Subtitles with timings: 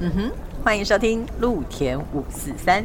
[0.00, 0.30] 嗯哼，
[0.62, 2.84] 欢迎收听陆田五四三，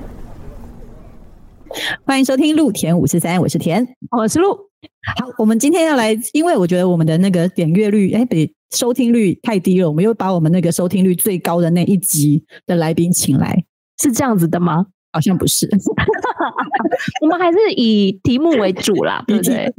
[2.04, 4.55] 欢迎收听陆田五四三，我是田，我是陆。
[4.55, 13.64] 好，我们今天要来，因为我觉得我们的那个点阅率，哎，比收听率太低了，我们又把我们那个收听率最高的那一集的来宾请来，
[14.02, 14.88] 是这样子的吗？
[15.11, 15.70] 好像不是，
[17.21, 19.72] 我们还是以题目为主啦， 对不对？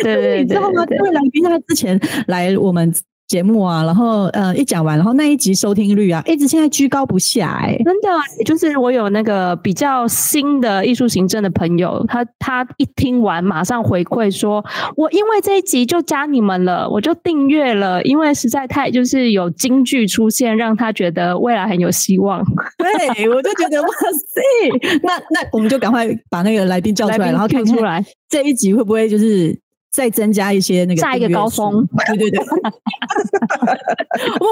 [0.00, 0.86] 对对对，你知道吗？
[0.86, 2.94] 这位来宾他之前来我们。
[3.32, 8.10] 节目啊，然后呃一讲完，然后那一集收听率啊，一直现在居高不下哎，真的，
[8.44, 14.62] 就是我有那个比较新的艺术行政的朋友，他他一听完马上回馈说，
[14.96, 22.44] 我因为这一集就加你们了，我就订阅了，因为实在太就是有京剧出现，让他觉得未来很有希望。
[22.76, 29.58] 对，我就觉得哇塞，那那我们就赶快把那个来宾叫出来，然后看出来这一集会不会就是。
[29.92, 32.56] 再增加一些那个下一个高峰，对对对， 我们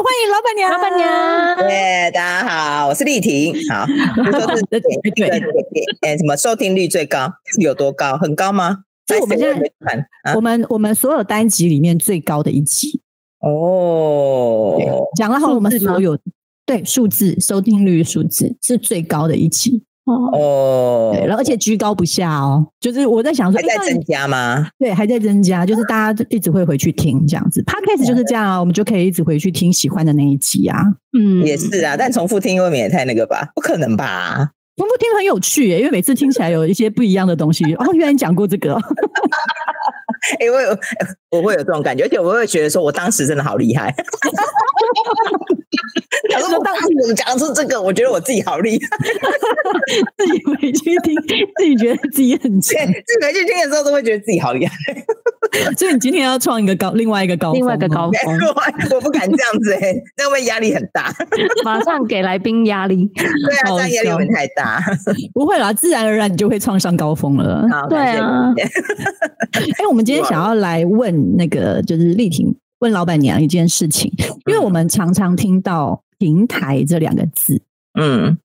[0.05, 3.87] 欢迎老板娘，老板娘，耶，大家好，我是丽婷，好，
[4.31, 5.29] 说是对对对，
[6.03, 8.19] 哎，什么收听率最高有多高？
[8.19, 8.85] 很高吗？
[9.07, 9.65] 就我们现在，
[10.35, 13.01] 我们我们所有单集里面最高的一集。
[13.41, 14.79] 哦，
[15.17, 16.19] 讲了好，我们所有
[16.67, 19.85] 对数字收听率数字是最高的一集。
[20.15, 24.69] 哦，对，然后而且居高不下哦，就是我在想说，还在增加吗？
[24.79, 27.63] 对，还在增加，就是大家一直会回去听这样子。
[27.65, 30.83] Podcast 就是这样啊，我们就可以一直回去听喜欢的那一集啊。
[31.19, 33.51] 嗯，也是啊，但重复听未免也太那个吧？
[33.55, 34.51] 不可能吧？
[34.81, 37.63] 重复听很有趣耶，因为每次听起来有一些不一样的东西。
[37.77, 38.79] 哦，原来你讲过这个。
[40.41, 40.65] 因为
[41.31, 43.95] 我会有这种感觉，而且我会觉得说，我当时真的好厉害。
[46.33, 48.89] 他说当时我讲出这个，我觉得我自己好厉害。
[50.17, 51.15] 自己回去听，
[51.59, 52.83] 自己觉得自己很强。
[52.87, 54.75] 自己回去听的时候，都会觉得自己好厉害。
[55.77, 58.39] 所以你今天要创一个高，另外一个高，另外一个高峰。
[58.95, 61.13] 我不敢这样子哎， 这样会压力很大。
[61.65, 63.11] 马上给来宾压力。
[63.15, 64.81] 对啊，这样压力会太大。
[65.33, 67.67] 不会啦，自然而然你就会创上高峰了。
[67.89, 68.53] 对啊。
[69.79, 74.13] 哎，我们今天想要来问那个，就是丽婷问老板娘一件事情，
[74.47, 77.61] 因为我们常常听到“平台”这两个字，
[77.99, 78.39] 嗯，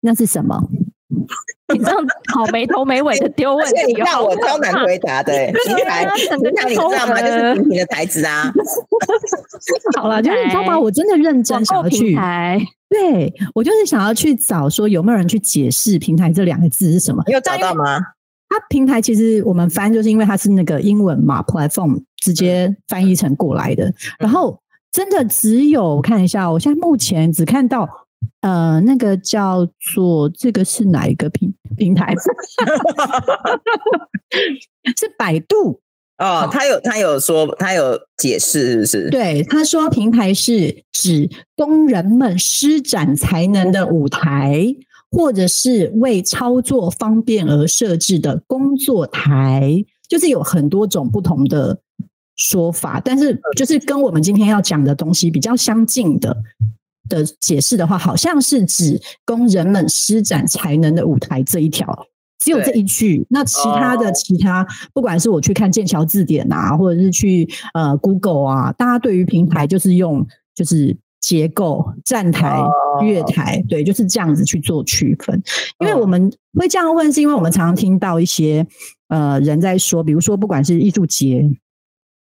[0.00, 0.68] 那是什么？
[1.72, 1.98] 你这样
[2.32, 5.32] 好没头没尾的丢问题，让我超难回答的。
[5.66, 7.20] 平台，平台，你知道吗？
[7.20, 8.52] 就是平平的台子啊。
[9.96, 10.78] 好了，就是你知道吗？
[10.78, 12.14] 我真的认真想要去，
[12.90, 17.22] 对我就是想要去找说有没有人去解释“平台”这两个字是什么？
[17.26, 17.98] 你有找到吗？
[18.48, 23.92] 它平台其实我们翻就是因为它是那个英文嘛，platform 直接翻译成过来的。
[24.18, 24.60] 然后
[24.92, 27.88] 真的只有看一下，我现在目前只看到
[28.44, 32.14] 呃那个叫做这个是哪一个平平台？
[34.98, 35.80] 是百度
[36.18, 39.10] 哦，他有他有说他有解释是不是？
[39.10, 44.74] 对，他说平台是指工人们施展才能的舞台。
[45.10, 51.78] 或者是为操作方便而设置的工作台，就是有很多种不同的
[52.34, 56.36] 说法，但是就是跟我们今天要讲的东西比较相近的
[57.08, 62.06] 的解释的话，好像是指供人们施展才能的舞台这一条，
[62.38, 63.26] 只有这一句。
[63.30, 70.96] 那其他的其他，不管是我去看剑桥字典啊，或者是去呃 Google 啊，大家对于平台就是用就是。
[71.24, 72.62] 结构站台、
[73.02, 75.42] 月台，对，就是这样子去做区分。
[75.80, 78.66] 因为我们会这样问，是因为我们常常听到一些
[79.08, 81.50] 呃人在说，比如说不管是艺术节，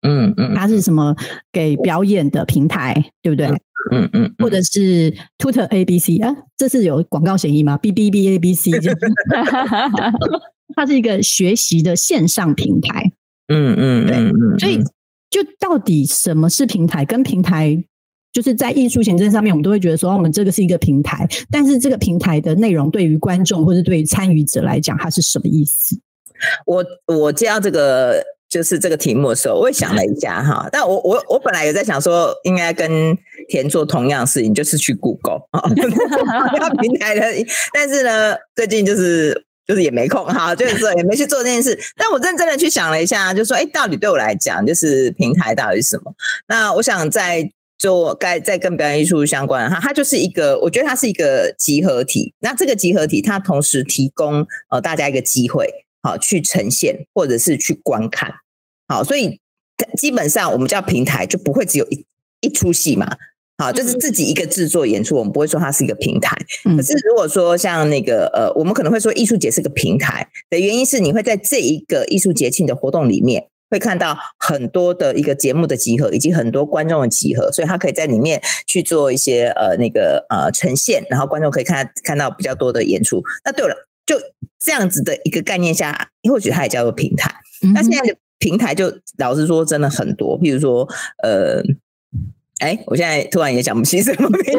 [0.02, 1.16] 嗯嗯，它是什么
[1.50, 3.48] 给表演的平台，对不对？
[3.48, 3.62] 嗯
[3.92, 8.72] 嗯嗯，或者是 Tutor A B C 啊，这是有广告嫌疑吗？B B B A B C，
[10.76, 13.12] 它是一个学习的线上平台。
[13.48, 14.84] 嗯嗯，对，所以
[15.30, 17.06] 就到底什么是平台？
[17.06, 17.84] 跟平台。
[18.32, 26.00] 就是在艺术行政上面，我们都会觉得说，我们这个是一个平台，但是这个平台的内容对于观众或者对于参与者来讲，它是什么意思？
[26.68, 33.18] 我我接到这个就是这个题目的时候，我也想了一下哈，但我我我本来也在想说，应该跟
[33.50, 35.62] 田做同样事情，就是去 Google 啊，
[36.82, 41.78] 平台的，但是呢，最近就是就是也没空哈，就是说也没去做这件事。
[41.98, 46.14] 但我认真的去想了一下，就说，哎，到底对我来讲，就是平台到底是什么？
[46.48, 47.52] 那我想在。
[47.80, 52.34] 就该在跟表演艺术相关，哈，它就是一个，我觉得它是一个集合体。
[52.40, 58.34] 那这个集合体，它同时提供呃大家一个机会，好去呈现或者是去观看，
[58.90, 59.40] 好，所以
[59.98, 62.06] 基本上我们叫平台就不会只有一
[62.42, 63.16] 一出戏嘛，
[63.60, 66.36] 好，就是自己一个制作演出，我们不会说它是一个平台。
[66.76, 73.50] 可是如果说像那个呃，我们可能会说艺术节是个平台的原因是，你会在这一个艺术节庆的活动里面。
[73.72, 83.22] 会看到很多的一个节目的集合，以及很多观众的集合，所以他可以在里面去做一些呃那个呃呈现，然后观众可以看看到比较多的演出。
[83.46, 83.76] 那对了，
[84.08, 84.16] 就
[84.60, 87.32] 这样子的一个概念下，或许它也叫做平台。
[87.76, 90.90] 那现在的平台就老实说，真的很多，譬如说
[91.22, 91.62] 呃。
[92.60, 94.52] 哎，我现在突然也想不起什么名字，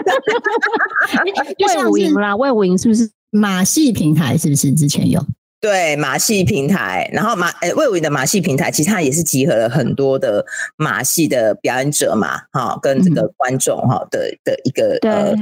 [1.66, 4.36] 魏武营啦，魏武营是不是马戏平台？
[4.36, 5.24] 是不是之前有？
[5.60, 10.44] 对，马戏平台，然后马诶，魏武营的马戏平台，其实它也是集合了很多的
[10.76, 15.34] 马戏的表演者嘛，哈，跟这个观众哈的的一个呃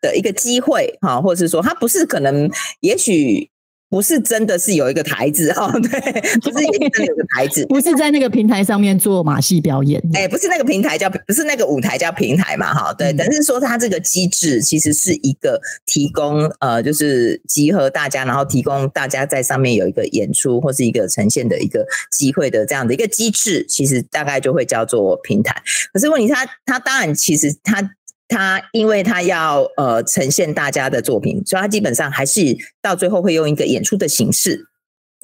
[0.00, 2.50] 的一个机会哈，或者是说，它不是可能，
[2.80, 3.48] 也许。
[3.92, 6.00] 不是真的是有一个台子 哦，对，
[6.40, 25.54] 不是真的有个台子， 不是在那个平台上面做马戏表演，哎，不是那个平台叫，不是那个舞台叫平台嘛，哈，对，但是说它这个机制其实是一个提供呃，就是集合大家，然后提供大家在上面有一个演出或是一个呈现的一个机会的这样的一个机制，其实大概就会叫做平台。
[25.92, 27.90] 可是问题，它它当然其实它。
[28.32, 32.40] 他因为他要呃呈现大家的作品，所以他基本上还是
[32.80, 34.64] 到最后会用一个演出的形式，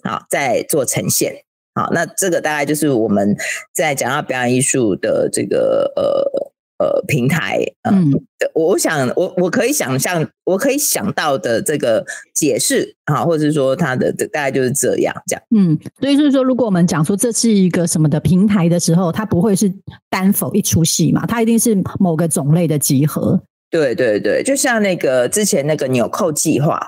[0.05, 1.34] 好在做呈现。
[1.75, 3.37] 好，那这个大概就是我们
[3.75, 6.38] 在讲到表演艺术的这个呃。
[6.78, 7.60] 呃，平台，
[7.90, 8.12] 嗯，
[8.54, 19.72] 我想，我我可以想象，我可以想到的这个解释啊，或者是说它的大概就是这样，这样，嗯，所以就是说，如果我们讲说这是一个什么的平台的时候，它不会是
[20.08, 23.42] 单否一出戏嘛，它一定是某个种类的集合。
[23.70, 26.80] 对对对，就像那个之前那个纽扣计划，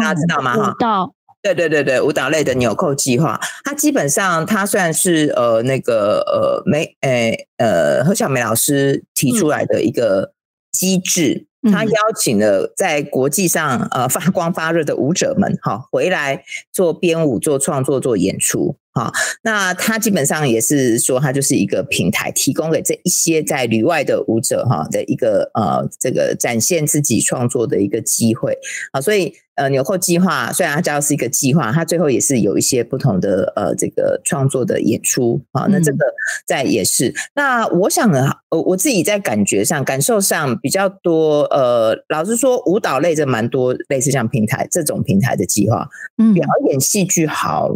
[0.00, 0.54] 大家知道吗？
[0.54, 1.14] 哈，知道。
[1.54, 10.32] 对对对对，舞蹈类的纽扣计划，它基本上它算是呃那个呃梅诶呃何小梅老师提出来的一个
[10.72, 18.76] 机制，他邀请了在国际上呃发光发热的舞者们哈回来做编舞、做创作、做演出。
[18.96, 19.12] 好，
[19.42, 28.56] 那他基本上也是说，他就是一个平台，提供给这一些在旅外的舞者哈的一个呃这个展现自己创作的一个机会
[28.92, 29.34] 啊，所以。
[29.56, 35.66] 呃，纽扣计划虽然它叫是一个计划，它最后也是有一些不同的呃这个创作的演出啊。
[35.70, 36.04] 那这个
[36.46, 41.44] 在也是，那我想呢，呃，我自己在感觉上、感受上比较多。
[41.44, 45.88] 呃，老实说，舞蹈类的蛮多，类似像平台这种平台的计划，
[46.18, 47.74] 嗯，表演戏剧好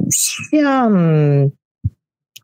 [0.50, 0.92] 像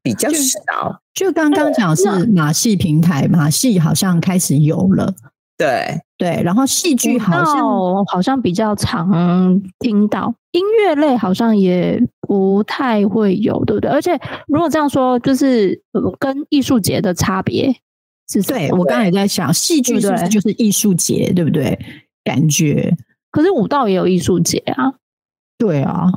[0.03, 1.01] 比较少。
[1.15, 5.15] 就刚刚讲是马戏平台，马戏好像开始有了。
[5.59, 13.91] 对对，然后戏剧好像好像比较常听到，音乐类好像也不太会有，对不对？
[13.91, 15.81] 而且如果这样说，就是
[16.19, 17.75] 跟艺术节的差别
[18.29, 18.43] 是？
[18.43, 21.79] 对我刚才也在想，戏剧是不是就是艺术节，对不对？
[22.23, 22.95] 感觉，
[23.31, 24.93] 可是舞蹈也有艺术节啊，
[25.57, 26.13] 对啊。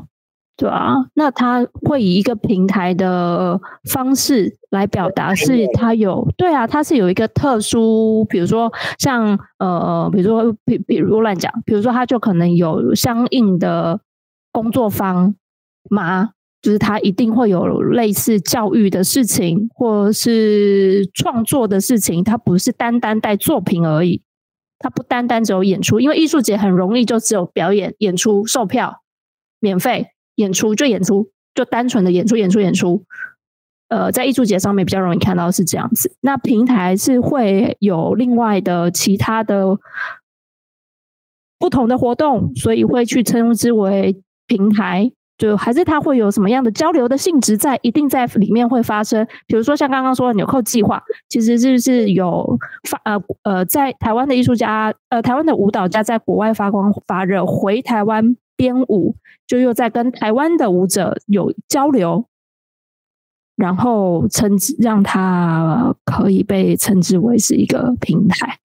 [0.59, 3.57] 对啊，那他会以一个平台的
[3.89, 14.01] 方式来表达，是他有对啊，他是有一个特殊，比如说像呃，比如说比比如乱讲，比如说他就可能有相应的
[14.51, 15.33] 工作方
[15.89, 16.31] 嘛，
[16.62, 24.21] 就是他一定会有类似教育的事情，或是创作的事情，他不是单单带作品而已，
[24.77, 29.01] 他不单单只有演出，因为艺术节很容易就只有表演、演出、售票、
[29.62, 30.07] 免费。
[30.39, 33.03] 演出就演出，就单纯的演出，演出，演出。
[33.89, 36.15] 呃，在艺术节上面比较容易看到是这样子。
[36.22, 39.77] 那平台是会有另外的其他的
[41.58, 45.12] 不同的活动，所以会去称之为平台。
[45.39, 49.25] 就还是它会有什么样的交流的性质在，一定在里面会发生。
[49.48, 58.36] 比如说像刚刚说的纽扣计划，其实就是有发呃呃，在台湾的艺术家，呃，台湾的舞蹈家在国外发光发热，回台湾。
[58.60, 59.16] 编舞
[59.48, 62.25] 就又在跟台湾的舞者有交流，
[63.56, 68.60] 然后称之让他可以被称之为是一个平台。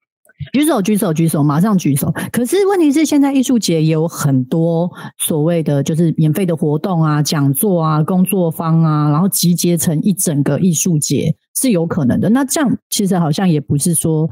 [0.53, 2.13] 举手举手举手，马上举手。
[2.33, 12.29] 可是问题是，现在艺术节也有很多所谓的就是免费的活动啊、讲座啊、工作坊啊，然后集结成一整个艺术节是有可能的。
[12.31, 14.29] 那这样其实好像也不是说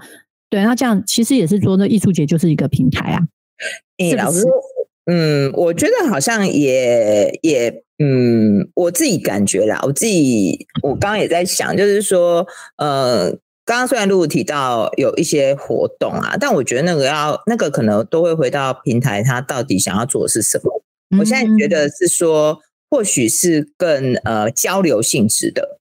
[0.51, 3.21] 对，那这样其实也是说，那艺术节就是一个平台啊。
[3.99, 4.43] 哎，老师。
[5.07, 13.31] 嗯，我觉得好像也也，嗯，我自己感觉啦，我自己我刚刚也在想，就是说，呃，
[13.65, 20.83] 刚刚虽然露露提到有一些活动啊，但我觉得那个要那个可能都会回到平台，它到底想要做的是什么？
[21.19, 25.81] 我现在觉得是说，或许是更呃交流性质的。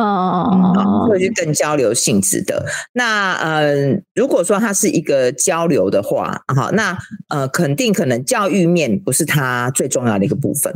[0.00, 2.64] 哦，或者是更交流性质的。
[2.92, 6.96] 那呃，如果说它是一个交流的话，好，那
[7.28, 10.72] 呃，肯定可能教育面不是它最重要的一个部分。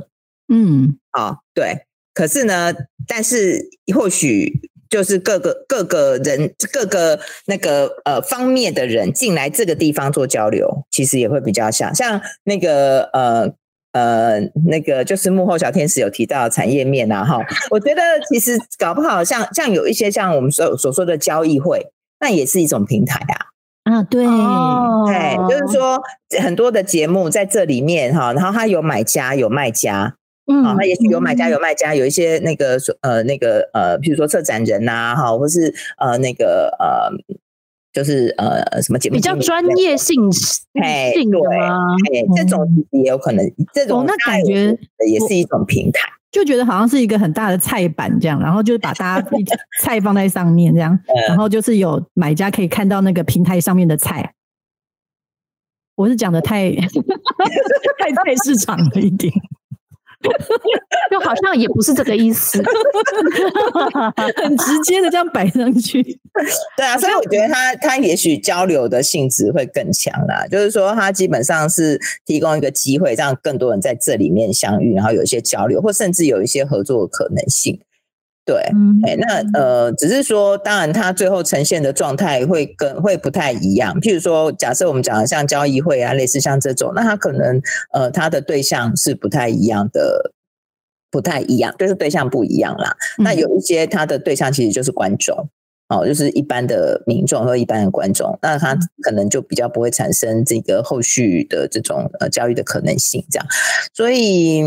[0.52, 1.86] 嗯，好，对。
[2.14, 2.74] 可是呢，
[3.06, 4.60] 但是或许
[4.90, 13.54] 就是各个各个人各个那个呃方面的人进来这个地方做交流，其实也会比较像像那个呃
[13.92, 17.38] 呃那个就是幕后小天使有提到产业面啊哈，
[17.70, 23.52] 我觉得其实搞不好像像有一些像我们所所说的交易会，那也是一种平台啊。
[23.84, 26.00] 啊，对，哦对，就是说
[26.40, 30.14] 很多的节目在这里面哈，然后它有买家有卖家，
[30.46, 37.10] 嗯啊，那也许有买家有卖家，有一些那个呃那个呃，比如说策展人呐，哈，或是呃那个呃，
[37.92, 40.22] 就是呃什么节目比较专业性
[40.80, 41.94] 哎性的对吗？
[42.14, 43.44] 哎，这种也有可能，
[43.74, 49.28] 这种哦那感觉也是一种平台，就觉得好像是一个很大的菜板这样，然后就是把大家
[49.82, 54.32] 菜放在上面这样，然后就是有买家可以看到那个平台上面的菜。
[55.94, 56.70] 我是讲的太
[58.00, 59.30] 太菜市场了一点，
[61.10, 62.62] 就好像也不是这个意思。
[64.36, 66.02] 很直接的这样摆上去。
[66.76, 77.80] 对啊，所以我觉得他他也许交流的性质会更强啦，就是说他基本上是提供一个机会，让更多人在这里面相遇，然后有一些交流，或甚至有一些合作的可能性。
[78.44, 78.60] 对，
[79.18, 84.00] 那呃，只是说，当然它最后呈现的状态会跟会不太一样。
[84.00, 87.60] 譬如说，假设我们讲的像交易会啊，类似像这种，那它可能
[87.92, 90.32] 呃，它的对象是不太一样的，
[91.10, 92.96] 不太一样，就是对象不一样啦。
[93.18, 95.48] 那有一些它的对象其实就是观众。
[95.88, 103.46] 哦，就是一般的民众和一般的观众，那他可能就比较不会产生这个后续的这种呃教育的可能性，这样。
[103.92, 104.62] 所以，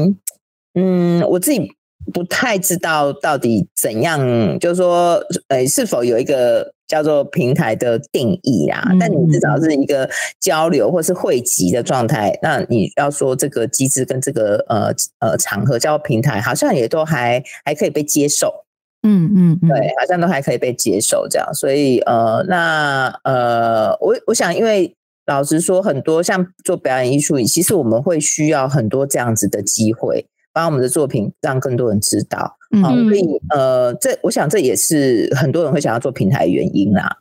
[0.75, 1.71] 嗯，我自己
[2.13, 4.19] 不太知道到底怎样，
[4.59, 8.91] 就是说，呃，是否有一个叫做平台的定义啦？
[8.99, 10.09] 但你至少是一个
[10.39, 12.37] 交流或是汇集的状态。
[12.41, 18.65] 那你要说这个机制跟这个呃呃场合叫平台，好像也都还还可以被接受。
[19.07, 24.95] 嗯嗯，嗯对，好像都还可以被接受这样，所以呃，那呃，我我想，因为
[25.27, 32.57] 老实说，很多像做表演艺术，其实我们会需要很多这样子的机会，把我们的作品让更多人知道。
[32.71, 37.17] 嗯好、所以呃，这我想这也是很多人会想要做平台的原因啦。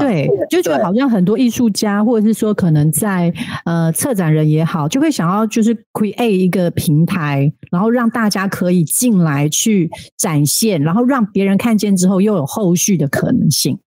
[0.00, 3.32] 对，就觉得好像很多艺术家，或者是说可能在
[3.64, 13.78] 呃策展人也好，就会想要就是 create 一个平台，然后让大家可以进来去展现，然后让别人看见之后又有后续的可能性。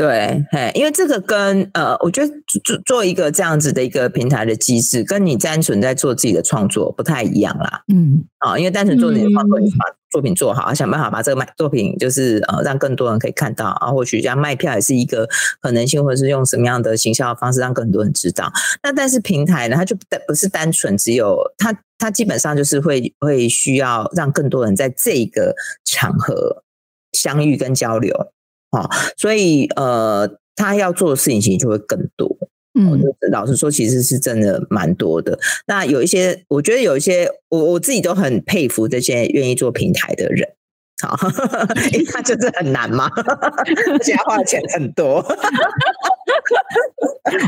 [0.00, 2.32] 对，嘿，因为这个跟呃，我觉得
[2.64, 7.82] 做做一个这样子的一个平台的机制，跟你单纯在做自己的创作不太一样啦。
[7.92, 13.88] 嗯啊，因为单纯做你的创作，嗯你把作品做好，想办法把这个卖作品，就是呃，让更多人可以看到啊。
[13.88, 15.28] 或许像卖票也是一个
[15.60, 18.50] 可能性，或者是用什么样的行销方式让更多人知道。
[18.82, 25.54] 那但是平台呢，它就不单不是单纯只有它，它基本上就是会会需要让更多人在这个
[25.84, 26.64] 场合
[27.12, 28.16] 相遇跟交流
[28.70, 32.28] 啊，所以呃，他要做的事情其实就会更多。
[32.72, 35.38] 我嗯老实说，其实是真的蛮多的。
[35.66, 40.48] 那有一些，我觉得有一些，我我自己都很佩服这些愿意做平台的人。
[41.02, 41.16] 好，
[41.92, 43.10] 因为他就是很难嘛，
[43.92, 45.18] 而且要花的钱很多。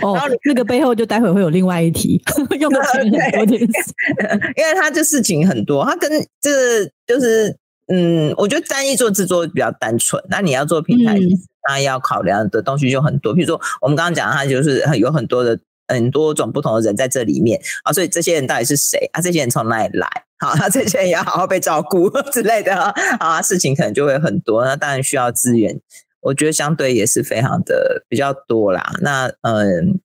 [0.02, 2.20] 哦，那个背后就待会会有另外一题，
[2.58, 3.60] 用的钱很多点。
[3.60, 6.10] 因为他这事情很多，他跟
[6.40, 7.54] 这就是
[7.92, 13.34] 嗯，我觉得单一做制作比较单纯，那你要做平台，嗯其实它要考量的东西就很多。
[13.34, 15.58] 比如说我们刚刚讲，它就是很有很多的
[15.88, 19.20] 很多种不同的人在这里面啊，所以这些人到底是谁啊？
[19.20, 20.08] 这些人从哪里来？
[20.38, 24.64] 好，那这些人也要好好被照顾 之类的啊，啊，事情可能就会很多。
[24.64, 25.80] 那当然需要资源。
[26.22, 28.92] 我觉得相对也是非常的比较多啦。
[29.00, 29.98] 那嗯，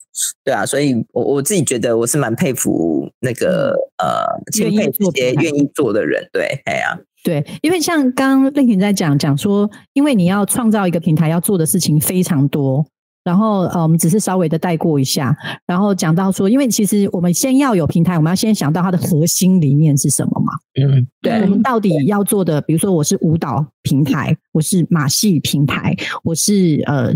[0.44, 6.28] 对啊，所以我我自己觉得我是蛮佩服那个呃，钦佩这些愿意做的人。
[6.34, 12.86] 对，哎呀、对，因为像刚刚令婷在讲讲说，因为你要创造一个平台，要做的事情非常多。
[13.26, 20.54] 然后呃，我们只是稍微的带过一下，然后讲到说，因为其实我们先要有平台，我们要先想到它的核心理念是什么嘛？
[20.82, 25.94] 嗯，对我们到底要做的，比如说我是舞蹈平台，我是马戏平台，
[26.24, 27.14] 我是呃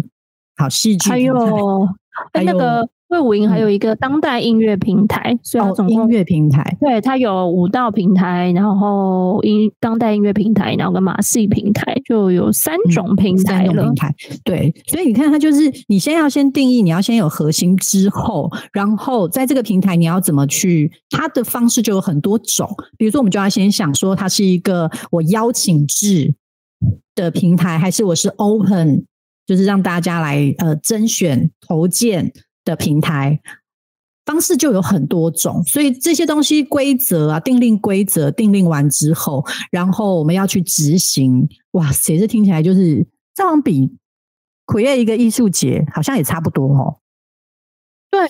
[0.57, 1.87] 好戏剧还有
[2.33, 13.95] 还有那个魏武营还有一个当代音乐平台，所以它哦音乐平台，对，它有舞蹈平台，然后音当代音乐平台，然后跟马戏平台，就有三种平台了三种平。
[13.95, 14.15] 台，
[14.45, 22.69] 对，所以你看，它就是你先要先定义，你要先有核心之后，然后在这个平台你要怎么去，它的方式就有很多种。
[22.97, 26.33] 比如说，我们就要先想说，它是一个我邀请制
[27.13, 29.05] 的平台，还是我是 open，
[29.45, 32.31] 就是让大家来呃甄选投件
[32.63, 33.39] 的平台。
[34.23, 41.49] 方式就有很多种，所以这些东西规则啊，定令规则，定令完之后，然后我们要去执行。
[41.71, 43.91] 哇塞，这听起来就是这样比
[44.67, 46.97] create 一个艺术节好像也差不多哦。
[48.11, 48.21] 对，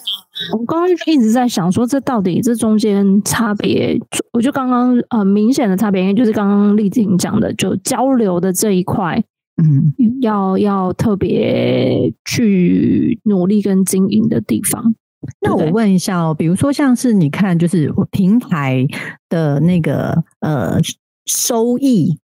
[0.54, 4.00] 我刚刚一直在想说，这到底这中间差别，
[4.32, 9.22] 我就刚刚呃明显的差别，应该就是刚刚丽静讲的，就交流的这一块，
[9.58, 14.96] 嗯，要要特别去努力跟经营的地方。
[15.40, 18.88] 那我问一下哦，比如说像是你看，就是平台
[19.30, 20.80] 的那个呃
[21.26, 22.20] 收益，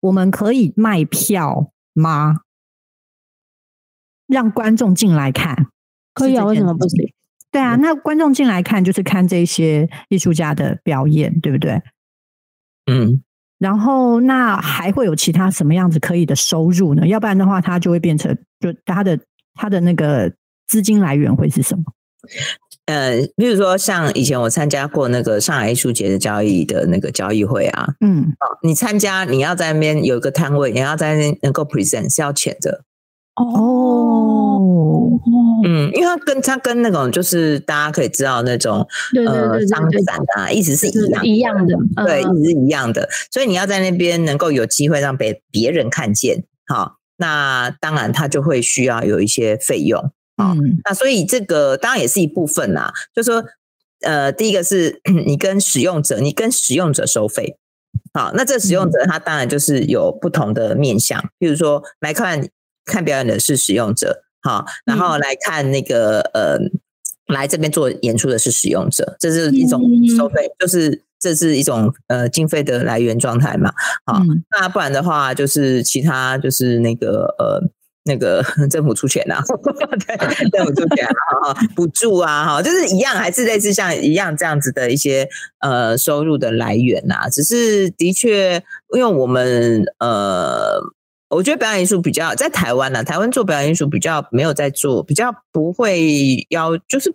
[0.00, 2.40] 我们可以卖票吗？
[4.26, 5.68] 让观众进来看，
[6.14, 6.44] 可以啊？
[6.46, 7.12] 为什么不行？
[7.52, 11.82] 对啊，那观众进来看就是看这些艺术家的表演，对不对？
[12.86, 13.22] 嗯，
[13.62, 17.06] 然后那还会有其他什么样子可以的收入呢？
[17.06, 19.18] 要不然的话，它就会变成就它的
[19.54, 20.30] 它的那个。
[20.68, 21.84] 资金来源会是什么？
[22.86, 32.84] 呃，比如说像以前我参加过那个上海艺术节的交易的那个交易会啊，嗯，哦，你参加你要在那边有一个摊位，你要在那能够 present 是要钱的
[33.34, 34.60] 哦，
[35.64, 38.86] 嗯，因为它跟它跟那种就是大家可以知道那种
[39.26, 41.74] 呃商展啊，一直是一样一样的，
[42.04, 50.12] 对，一直是一样的，所以你要在那边能够有机会让别别人看见，好，那当然它就会需要有一些费用。
[50.36, 52.92] 嗯，那所以这个当然也是一部分啦。
[53.14, 53.44] 就说，
[54.00, 57.56] 呃，第一个是你跟使用者，你跟使用者收费。
[58.14, 62.48] 好，那这使用者他当然就是有不同的面向，比如说来看
[62.84, 66.58] 看表演的是使用者，好，然后来看那个呃，
[67.26, 69.80] 来这边做演出的是使用者，这是一种
[70.16, 73.72] 收费，就是这是一种呃经费的来源状态嘛。
[74.04, 74.20] 好，
[74.50, 77.70] 那不然的话就是其他就是那个呃。
[78.04, 79.36] 那个 政府出钱呐，
[80.04, 85.28] 对，政府出钱啊，补助啊，哈，就是一样，还是类似像一样这样子的一些
[85.60, 87.28] 呃收入的来源呐。
[87.30, 88.56] 只是的确，
[88.92, 90.80] 因为我们呃，
[91.34, 97.14] 我觉得表演艺术比较在台湾呢，台湾做表演艺术比较没有在做，比较不会要，就是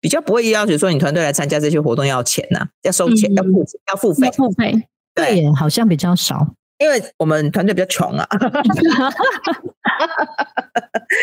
[0.00, 6.54] 比较不会要求说你团队来参加这些活动要钱呐，要收钱，要付要付费，付费，对，好像比较少。
[6.78, 8.26] 因为我们团队比较穷啊，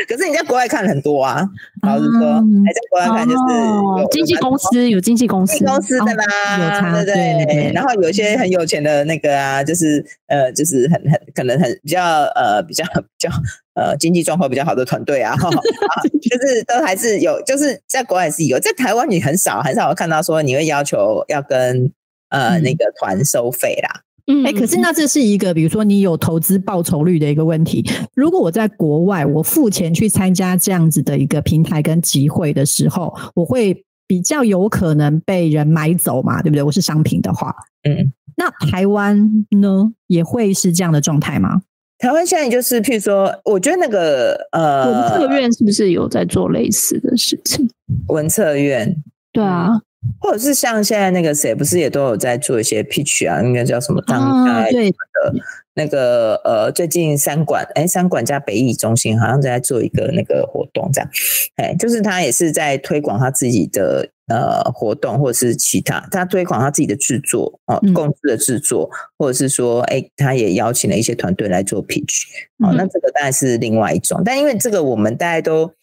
[0.09, 1.47] 可是你在国外看很多啊，
[1.83, 2.33] 老实说，
[2.65, 5.63] 还在国外看就是经纪公司有经纪公司。
[5.63, 7.45] 公司的啦，对对？
[7.45, 13.29] 对，然后有些很有钱的那个啊，就是呃，就是很很可能很比较呃比较比较
[13.75, 15.35] 呃经济状况比较好的团队 啊，
[16.21, 21.91] 就是都还是有，就是在国外是有，在台湾你很少很少看到说你会要求要跟
[22.29, 24.01] 呃那个团收费啦。
[24.45, 27.83] 哎，可是那这是一个，比如说你有投资报酬率的一个问题。
[28.13, 36.61] 如果我在国外，我付钱去参加这样子的一个平台跟集会的时候，我会比较有可能被人买走嘛，对不对？
[36.61, 41.61] 我是商品的话，嗯，那台湾呢也会是这样的状态吗？
[41.97, 47.67] 台湾现在就是，譬如说，我觉得那个呃，文策院是不是有在做类似的事情？
[48.07, 48.95] 文策院，
[49.33, 49.81] 对啊。
[50.19, 53.41] 或者是像现在那个谁，不是也都有在做一些 pitch 啊？
[53.41, 55.33] 应该叫什么当代的
[55.73, 61.09] 那个呃，最近三馆哎，三馆加北艺中心好像在做一个那个活动，这样。
[61.55, 72.23] 哎，就是他也是在推广他自己的呃活动，或者是其他他推广他自己的制作哦，公司的制作，或者是说哎，他也邀请了一些团队来做 pitch
[72.63, 75.73] 哦，那这个当然是另外一种，但因为这个我们大家都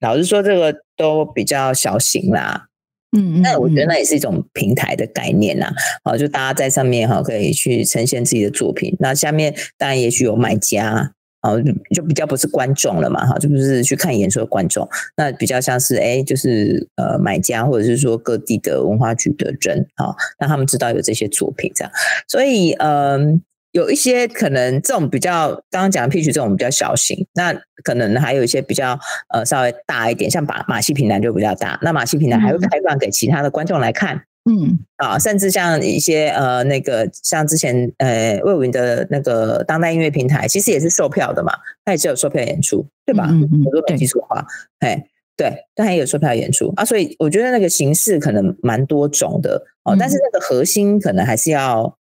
[0.00, 2.68] 老实说，这个都比较小型啦。
[3.16, 5.72] 嗯，那我觉得那也是一种平台的概念呐，
[6.02, 8.96] 好，就大家在上面哈可以去呈现自己的作品。
[8.98, 11.62] 那下面当然也许有买家，哦，
[11.94, 21.92] 就比较不是观众了嘛，哈，就不是去看演出的观众，那比较像是哎，就是呃买家或者是说各地的文化局的人，啊，让他们知道有这些作品这样。
[22.28, 23.42] 所以嗯。
[23.74, 28.96] 有一些可能这种比较刚刚讲的 peach 这种比较小型，那可能还有一些比较
[29.34, 31.76] 呃稍微大一点，像马马戏平台就比较大。
[31.82, 41.52] 那马戏平台还会开放给其他的观众来看，嗯啊，甚至像一些呃那个像之前呃魏武云的那个当代音乐平台，其实也是售票的嘛，
[41.84, 43.26] 它也是有售票演出，对吧？
[43.28, 44.46] 嗯嗯，我都没记错的话，
[44.78, 45.04] 哎
[45.36, 51.98] 对，但也有售票演出啊，所以我觉得那个形式可能蛮多种的哦，但是那个核心可能还是要。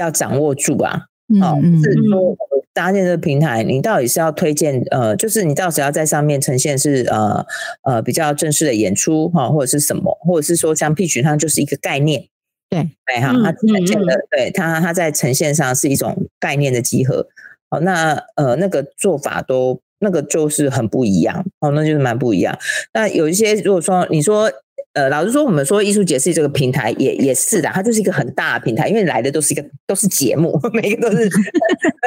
[0.00, 1.02] 要掌握住啊，
[1.42, 2.36] 哦，是说
[2.72, 7.44] 搭建这个平台，你到底是要推荐呃，就是你到时要在上面呈现是呃
[7.82, 12.24] 呃比较正式的演出哈，或者是什么，或者是说像 P 群它就是一个概念，
[12.70, 17.26] 对对哈，它呈现的对它它在呈现上是一种概念的集合，
[17.68, 22.58] 好，那呃那个做法都那个就是很不一样哦，那就是蛮不一样。
[22.94, 24.50] 那有一些如果说你说。
[24.92, 31.28] 呃，老实说，我们说艺术节是这个平台，也也是的，它就是一个很大的平台，因为来的都是一个都是节目， 每个都是，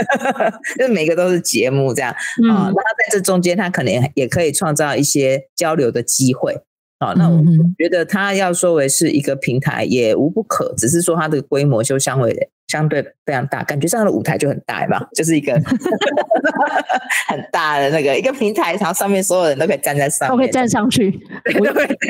[0.77, 2.17] 就每个都是节目这样啊。
[2.43, 6.53] 那它在这中间，它可能也可以创造一些交流的机会
[6.99, 7.13] 啊。
[7.13, 7.41] 那我
[7.77, 15.53] 觉得它要说为是一个平台，也无不可，只是说它的规模就相对相对非常大，感觉上的舞台就很大嘛，就是一个
[17.29, 21.13] 很大的那个一个平台，然后上面所有人都可以站在上面，都可以站上去。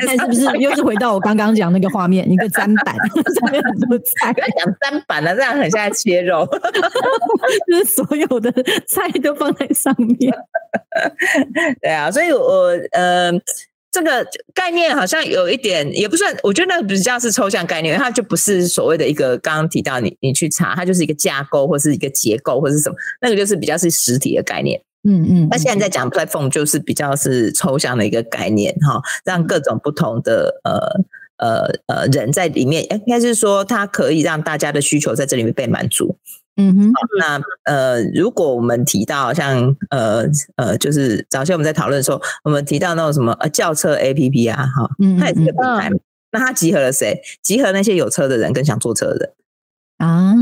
[0.06, 4.34] 那是不是又是回到我刚刚讲那个画面，一个砧板上面很多菜？
[4.58, 6.48] 讲砧板呢，这样很像在切肉，
[7.68, 8.50] 就是所有的
[8.88, 10.34] 菜都放在上面。
[11.82, 13.34] 对啊，所以我呃。
[13.94, 24.82] 这个概念好像有一点，也不算，我觉得那个比较是抽象概念，它就不是所谓的一个刚刚提到你你去查，它就是一个架构或是一个结构或是什么，那个就是比较是实体的概念。
[25.08, 25.48] 嗯嗯。
[25.52, 31.00] 那现在在讲 platform 就是比较是抽象的一个概念哈，让各种不同的呃
[31.38, 36.18] 呃呃人在里面，应该是说它可以让大家的需求在这里面被满足。
[36.56, 40.24] 嗯哼，那呃，如果我们提到像呃
[40.56, 44.88] 呃，就是早些我们在讨论的时候，我们提到那种什么呃轿车 A P P 啊，哈，
[45.20, 45.90] 它也是个平台，
[46.32, 47.20] 那它集合了谁？
[47.42, 49.34] 集合那些有车的人跟想坐车的人
[49.98, 50.36] 啊，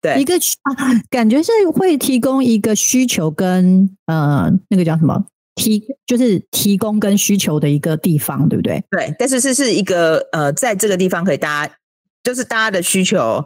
[0.00, 0.72] 对，一个啊，
[1.10, 8.84] 感觉是会提供一个需求跟呃那个叫什么提，就是提供跟需求的一个地方，对不对？
[8.90, 11.74] 对，但是是是一个呃，在这个地方可以大家
[12.22, 13.44] 就是大家的需求。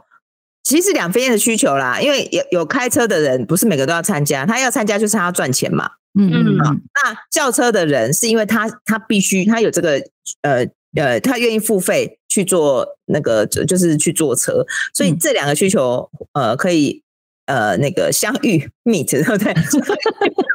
[0.63, 5.89] 其实两边的需求啦，因为有有开车的人，不是每个都要参加，他要参加就是他要赚钱嘛。
[6.19, 6.57] 嗯嗯。
[6.59, 9.99] 那轿车的人是因为他他必须他有这个
[10.43, 17.03] 呃呃，他愿意付费去做那个就是去坐车，所以这两个需求呃可以
[17.47, 19.55] 呃那个相遇 meet 对不对？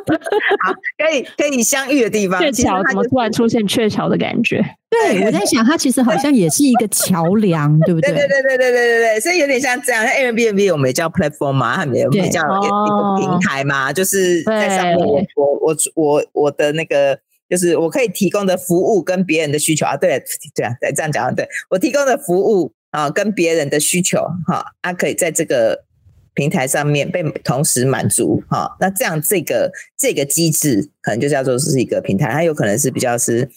[0.64, 4.64] 好，跟你跟你相遇的地方，鹊桥怎么突然出现鹊桥的感觉？
[4.90, 8.12] 对我在想，它其实好像也是一个桥梁， 对不对？
[8.12, 15.24] 对对对对对对对，所以有点像这样，像 Airbnb 我们叫 platform 嘛，他们也叫一个平台嘛，就是在上面我
[15.60, 20.22] 我我我的那个，就是我可以提供的服务跟别人的需求啊，对
[20.54, 25.84] 对啊，对这样讲啊，对我提供的服务啊，跟别人的需求，哈，它可以在这个。
[26.34, 33.48] 平台上面被同时满足，哈，那这样这个这个机制可能就叫做是一个平台，它有可能是比较是。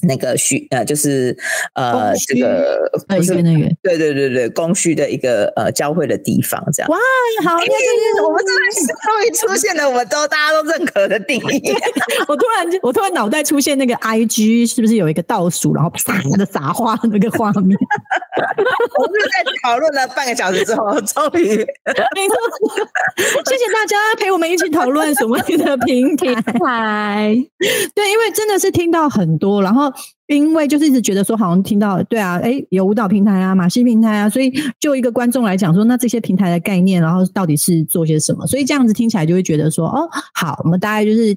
[0.00, 1.36] 那个需呃，就是
[1.74, 2.88] 呃，这个
[3.82, 6.88] 对对对对，供需的一个呃交汇的地方，这样。
[6.88, 6.96] 哇，
[7.44, 11.72] 好，我们终于出现了，我们都大家都认可的定义。
[12.28, 17.76] 我突然就，我突然脑袋出现那个 I G，是不是有一个倒数，然后啪的撒花那个画面？
[18.98, 22.36] 我们在讨论了半个小时之后， 终于，没错，
[23.46, 26.34] 谢谢大家陪我们一起讨论什么的平台。
[27.94, 29.92] 对，因为真的是听到很多，然后。
[30.28, 38.46] 因为就是一直觉得说，好像听到对啊，哎，有舞蹈平台啊，马戏平台啊，所以就一个观众来讲说，那这些平台的概念，然后到底是做些什么？
[38.46, 41.34] 所以这样子听起来就会觉得说，哦，好，我们大概就是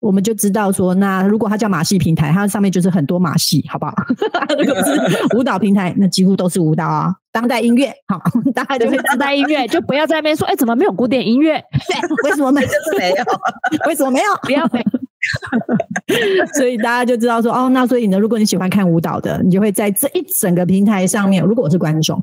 [0.00, 3.94] 我们就知道说，那如果它叫马戏平台，它上面就是很多马戏，好不好？
[4.58, 5.00] 如果是
[5.36, 8.20] 舞蹈平台，那几乎都是舞蹈啊，当代音乐，好，
[8.54, 11.62] 大家就会当代音乐， 就不要在那边说，哎，怎么没有古典音乐？
[11.88, 12.60] 对，为什么没？
[12.62, 13.16] 就是没有，
[13.86, 14.26] 为什么没有？
[14.42, 14.68] 不要。
[16.54, 22.22] 所以大家就知道说哦，那所以呢，如果你喜欢看舞蹈的，你就会在这一整个平台上面，如果我是观众，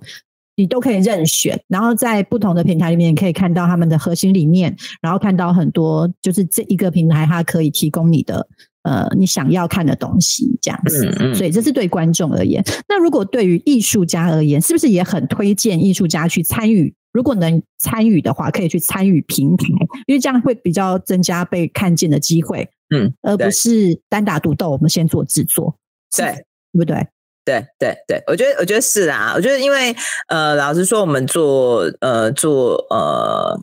[0.56, 8.48] 你都可以任选，然后在不同的平台里面你可以看到他们的核心理念，然后看到很多就是这一个平台它可以提供你的
[8.84, 11.34] 呃你想要看的东西这样子。
[11.36, 12.64] 所以这是对观众而言。
[12.88, 16.94] 那如果对于艺术家而言，是不是也很推荐艺术家去参与？
[17.12, 19.66] 如果能参与的话，可以去参与平台，
[20.06, 22.68] 因为这样会比较增加被看见的机会。
[22.94, 25.76] 嗯，而不是单打独斗，我们先做制作，
[26.16, 26.26] 对，
[26.74, 27.08] 对不对？
[27.46, 29.96] 对对对，我觉得我觉得是啊，我觉得因为
[30.28, 33.58] 呃，老实说，我们做呃做呃。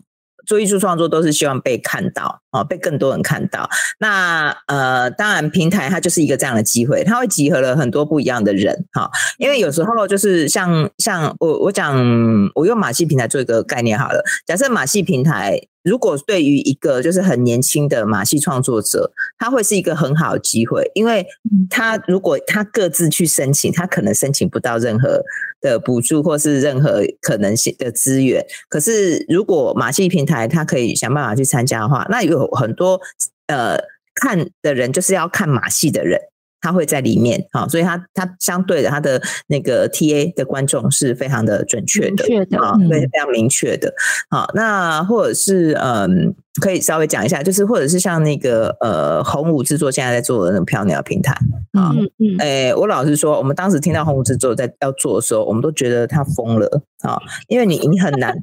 [0.44, 3.68] 做艺术创作都是希望被看到啊，被更多人看到。
[3.98, 9.10] 那呃，当然平台它就是一个这样的机会，它会集合了很多不一样的人哈。
[9.38, 11.98] 因为有时候就是像像我我讲，
[12.54, 14.22] 我用马戏平台做一个概念好了。
[14.46, 21.26] 假设马戏平台如果对于一个就是很年轻的马戏创作者，他会是一个很好的机会，因为
[21.68, 25.22] 他如果他各自去申请，他可能申请不到任何。
[25.62, 33.00] 的补助或是任何可能性的资源，可是如果马戏平台它可以想办法去参加的话，那有很多
[33.46, 33.78] 呃
[34.14, 36.20] 看的人就是要看马戏的人
[36.64, 42.24] 他会在里面，啊，所以他他相对的他的那个 TA 的观众是非常的准确的，
[42.56, 43.92] 啊，对，非常明确的，
[44.30, 51.32] 好，那或者是嗯，可以稍微讲一下，就是或者是像那个呃红舞制作现在在做的那种飘鸟平台
[51.72, 58.36] 啊，嗯嗯，诶，我老实说，我们当时听到红舞制作在要做的时候，我们都觉得他疯了啊，因为你你很难，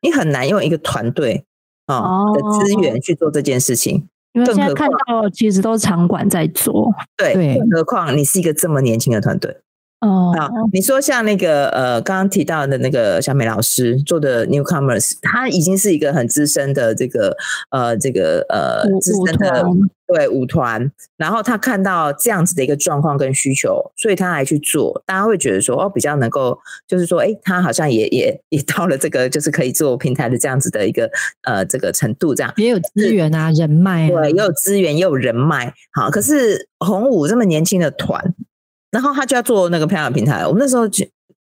[0.00, 1.44] 你很难用一个团队
[1.86, 4.08] 啊的资源去做这件事情。
[4.32, 9.58] 因为现在看到其实都是场馆在做，对，对更何况你是一个这么年轻的团队
[10.02, 10.50] 哦，好！
[10.72, 17.36] 你说像那个呃，刚刚提到的那个小美老师做的 Newcomers，他已经是一个很资深的这个
[17.70, 19.72] 呃这个呃资深的团
[20.08, 31.08] 对舞团，然后他看到这样子的一个状况跟需求，所以他来去做，大家会觉得说哦，比较能够就是说，哎，他好像也也也到了这个就是可以做平台的这样子的一个
[31.42, 32.52] 呃这个程度这样。
[32.56, 35.72] 也有资源啊，人脉啊，对，也有资源，也有人脉。
[35.92, 38.34] 好，可是红舞这么年轻的团，
[38.92, 40.46] 然后他就要做那个漂亮平台。
[40.46, 41.10] 我们那时候其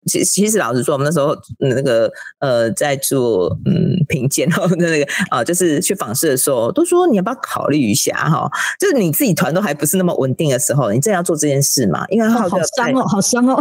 [0.07, 8.49] 其其实老实说，我们那时候嗯那个呃在做嗯评鉴然后那个啊、就是去访视的时候，都说你要不要考虑一下哈？
[8.79, 12.05] 就是你自己团都还不是那么稳定的时候，你真的要做这件事嘛？
[12.07, 13.55] 因为哦他好伤哦，好伤哦。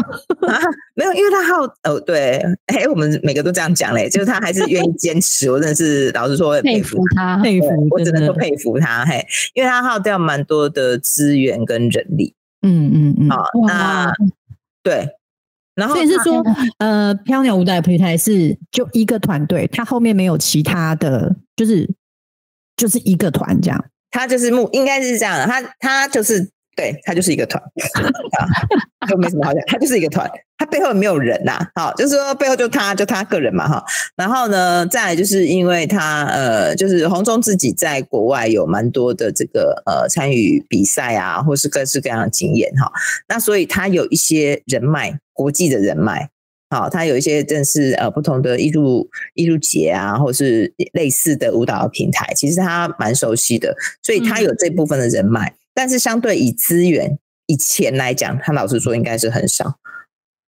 [0.46, 0.60] 啊，
[0.94, 12.34] 没有，因为他好哦，对，哎，我们每个都这样讲嘞，就是他还是愿意坚持，我真的是老实说，佩服他，佩服，我只能说佩服他，嘿，因为他耗掉蛮多的资源跟人力
[12.66, 13.30] 嗯嗯嗯。
[13.30, 14.12] 啊、那
[14.82, 15.08] 对，
[15.74, 16.44] 然后他所以是说，
[16.78, 21.88] 呃，飘鸟舞蹈平台是就一个团队，它后面没有其他的，就是
[22.76, 23.84] 就是一个团这样。
[24.10, 33.82] 他就是目应该是这样的，他他就是对他就是一个团啊，就没什么好讲，他就是一个团，他背后没有人呐、好，就是说背后就他就他个人嘛哈，
[34.14, 42.92] 然后呢，再来就是因为他呃，就是洪忠自己在国外有蛮多的这个呃参与比赛啊，或是各式各样的经验哈，
[43.26, 46.28] 那所以他有一些人脉，国际的人脉。
[46.68, 55.54] 好，他有一些正是呃不同的艺术艺术节啊，或是类似的舞蹈的平台，其实他蛮熟悉的，所以他有这部分的人脉。
[55.76, 59.78] 但是相对以资源、以钱来讲，他老实说应该是很少。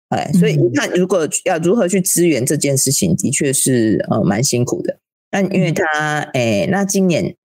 [0.09, 4.97] 哎，所以你看，如果要如何去支援这件事情，的确是呃蛮辛苦的。
[5.29, 5.85] 但因为他
[6.33, 7.35] 哎，那今年。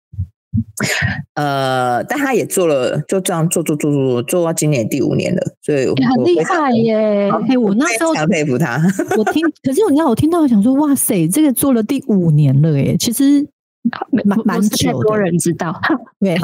[1.35, 7.31] 呃，但他也做了，就这样做做做做做到今年第五年了，所以我很厉害耶！
[7.47, 8.81] 哎， 我那时候非常佩服他。
[9.19, 13.47] 我听，可是你知道，我听到我想说，哇塞，这个做了第五年了耶，其实
[14.25, 15.23] 蛮蛮不是太久多的。
[15.23, 15.79] 人知道，
[16.21, 16.35] 对，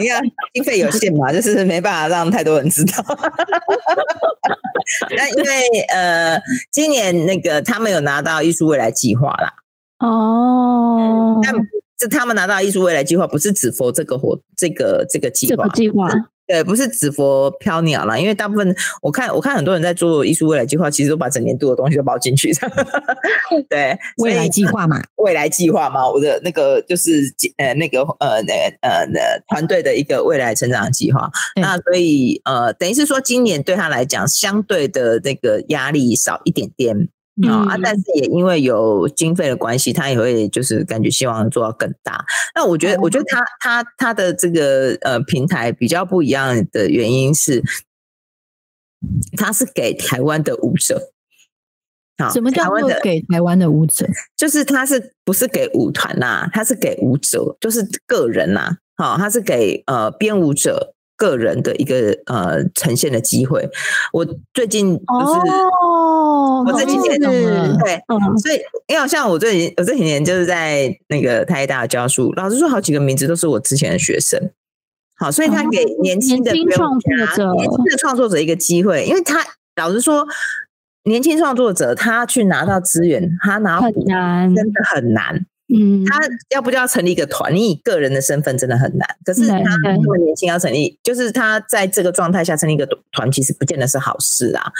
[0.00, 0.20] 你看
[0.52, 3.04] 经费有限嘛，就是没办法让太多人知道。
[5.16, 9.52] 那因为呃，今年那个他们有拿到艺术未来计划啦，
[9.98, 11.54] 哦，但
[12.00, 16.08] 是他们拿到艺术未来计划，不是只佛这个活这个这个计划这个，计划
[16.52, 22.52] 对，不是纸佛飘鸟啦，因为大部分我看我看很多人在做艺术未来计划，其实都把整年度的东西都包进去。
[23.70, 27.22] 对，未来计划嘛， 未来计划嘛，我的那个就是
[27.56, 31.30] 呃那个呃那个呃那团队的一个未来成长计划。
[31.58, 37.08] 那所以呃等于是说今年对他来讲相对的那个压力少一点点。
[37.48, 42.22] 啊、但是也因为有经费的关系，他也会就是感觉希望做到更大。
[42.54, 47.62] 那我觉得，我觉得他他他的这个呃平台比较不一样的原因是，
[49.38, 51.12] 他是给台湾的舞者。
[52.18, 54.06] 好，什么叫做给台湾的舞者？
[54.36, 63.68] 就是他是不是给舞团呐、他是给舞者，就是个人呐、好、他是给呃编舞者个人的一个呃呈现的机会。
[64.12, 65.52] 我最近就是、
[65.84, 67.94] 哦，我这几年对。
[68.08, 68.56] 嗯，所以，
[68.88, 74.50] 因为好像我最近我这几年就是在那个台大教书，老师说好几个名字都是我之前的学生。
[75.16, 79.38] 好，所以他给年轻的创作者年轻的创作者一个机会，因为他
[79.76, 80.26] 老实说，
[81.04, 85.46] 年轻创作者他去拿到资源，他拿到很难，真的很难。
[85.74, 86.20] 嗯，他
[86.50, 89.08] 要不就要成立一个团，你以个人的身份真的很难。
[89.24, 94.70] 可是他那么年轻要成立，就是他在这个状态下成立一个团，其实不见得是好事啊。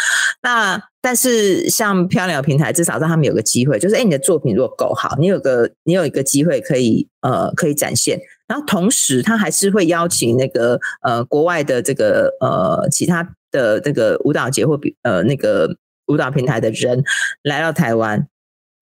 [0.42, 8.20] 那但是像漂亮平台，至少让他们有个机会，就是哎，你的作品如果够好，你有个你有一个机会可以呃可以展现。
[8.46, 15.74] 然后同时，他还是会邀请那个呃国外的这个呃其他的这个舞蹈节或比呃那个
[16.08, 17.02] 舞蹈平台的人
[17.44, 18.26] 来到台湾。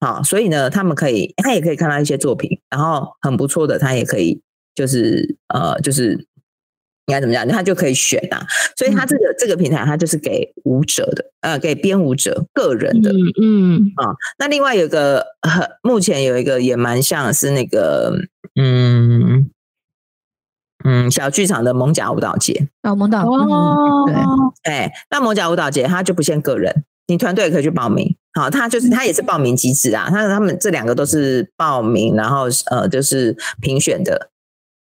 [0.03, 4.41] 好，所以呢，他们可以，他也可以看到一些作品，然后很不错的，他也可以，
[4.73, 6.13] 就是呃，就是
[7.05, 8.43] 应该怎么讲，他就可以选啊。
[8.75, 13.11] 所以他这个、这个平台，他就是给舞者的，呃，给编舞者个人的。
[13.11, 18.11] 嗯嗯啊，那另外有一个，呃，目前有一个也蛮像是那个，
[18.59, 19.51] 嗯，
[20.83, 24.15] 嗯，小剧场的蒙甲舞蹈节，哦，蒙导，哦嗯，
[24.63, 28.15] 对，哎，那蒙甲舞蹈节它就不限个人，你团队也可以去报名。
[28.33, 34.29] 好，他就是他也是报名机制啊，他他们这两个都是报名，然后呃就是评选的。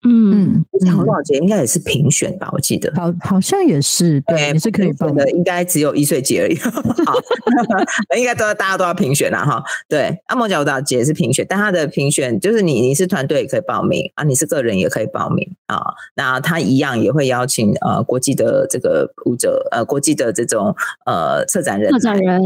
[0.07, 2.89] 嗯，嗯蒙甲舞嗯，蹈节应该也是评选吧，我记得。
[2.95, 6.55] 好，好像也是，对，也是可以报的，应该只有一岁节而已。
[6.57, 7.13] 好，
[8.17, 9.61] 应该都要大家都要评选啦哈。
[9.89, 15.81] 对，阿蒙角舞蹈节是评选，但他的评选就是你你是团队也可以报名啊，你是个人也可以报名啊。
[16.15, 20.73] 那他一样也会邀请呃国际的这个舞者呃国际的这种
[21.05, 22.41] 呃策展人策展人，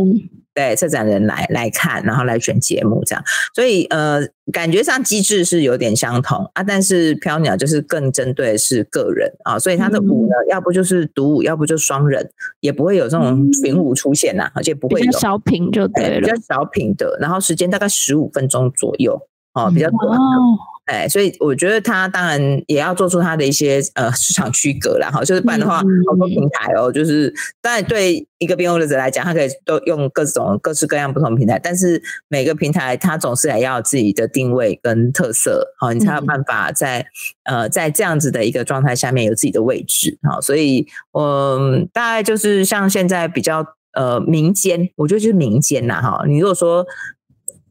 [0.54, 3.24] 对策展人来来看，然后来选节目这样，
[3.56, 16.34] 所以呃，感觉上机制是有点相同啊，但是飘鸟就是更针对是个人啊，所以他的舞呢，要不就是独舞，要不就双人，也不会有这种群舞出现呐、而且不会有比较小品就哎对了比较。
[16.48, 19.20] 小品的，然后时间大概十五分钟左右
[19.54, 20.18] 哦，比较短的。
[20.18, 37.06] 哦，哎，所以我觉得他当然也要做出他的一些呃市场区隔啦，哈，就是不然的话，嗯好多平台哦，就是当然对一个编舞者来讲，他可以都用各种各式各样不同平台，但是每个平台它总是也要有自己的定位跟特色，好，你才有嗯办法在
[37.44, 40.86] 呃在这样子的一个状态下面有自己的位置，好，所以
[41.18, 46.86] 嗯，大概就是像现在比较呃民间，我觉得就是民间呐，哈，你如果说。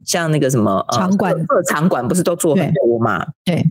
[0.05, 3.27] 像那个什么呃场馆各各场馆不是都做很多嘛？
[3.45, 3.65] 对，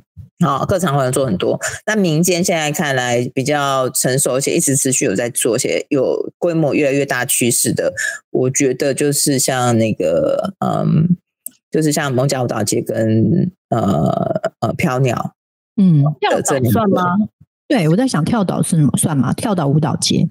[0.46, 1.60] 啊、各场馆做很多。
[1.86, 7.94] 那民间现在看来比较成熟，而且一直持续有在做，而且有规模越来越大趋势的，
[8.32, 11.18] 我觉得就是像那个嗯，
[11.70, 15.36] 就是像蒙甲舞蹈节跟呃呃飘鸟
[15.78, 17.18] 嗯，跳岛算吗？
[17.68, 19.32] 对，我在想跳岛是算吗？
[19.34, 20.28] 跳岛舞蹈节，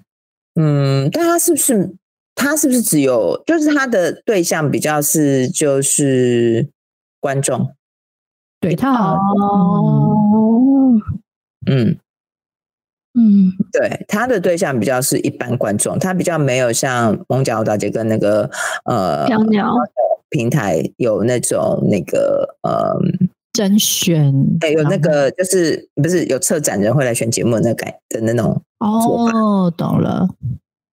[0.60, 1.94] 嗯，但它是不是
[2.34, 6.68] 他是不是只有就是他的对象比较是就是
[7.20, 7.74] 观众？
[8.60, 10.92] 对他好，哦，
[11.66, 11.96] 嗯，
[13.14, 18.50] 嗯，对，他的对象比较是一般观众，他比较没有像蒙甲舞蹈节跟那个
[18.84, 19.74] 呃飘鸟
[20.28, 22.94] 平台有那种那个呃，
[23.54, 30.46] 甄选，哎，有那个就是不是有策展人会来选节目的那改的那种，哦，懂了，嘿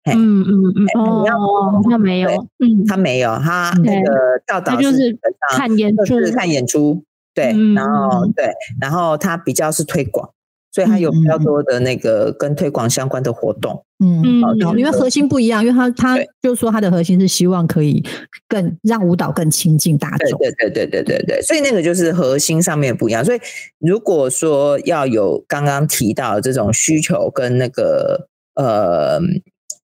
[0.05, 4.11] 嗯嗯嗯，哦，他没有，嗯，他没有，他嗯那个
[4.45, 5.17] 教导他就是
[5.55, 10.29] 看演出，就是看演出，对，嗯然后对，然后他比较是推广，
[10.71, 14.21] 所以他有比较多的那个跟推广相关的活动，嗯。
[14.21, 14.43] 嗯
[14.77, 18.03] 因为核心不一样，因为他他就说他的核心是希望可以
[18.47, 20.37] 更让舞蹈更亲近大众。
[20.37, 23.23] 对对对对对对对，所以那个就是核心上面不一样。
[23.23, 23.39] 所以
[23.79, 29.19] 如果说要有刚刚提到的这种需求跟那个呃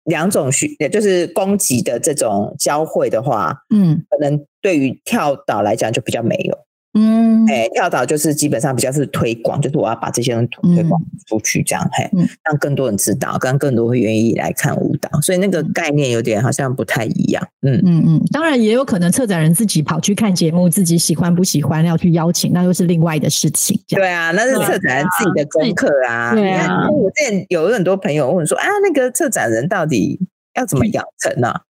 [0.05, 6.59] 两种需，也就是供给的这种交汇的话，嗯可能对于跳岛来讲就比较没有。
[6.95, 15.09] 嗯哎，跳岛就是基本上比较是推广，就是我要把这些人推推广出去，这样嘿嗯，让更多人知道，让更多人会愿意来看舞蹈。
[15.21, 17.43] 所以那个概念有点好像不太一样。
[17.63, 23.81] 嗯，嗯嗯，当然也有可能策展人自己跑去看节目，自己喜欢不喜欢要去邀请，那又是另外的事情。
[23.89, 26.35] 对啊，那是策展人自己的功课啊。
[26.35, 30.21] 对啊我之前有很多朋友问说啊，那个策展人到底
[30.55, 31.61] 要怎么养成呢、啊？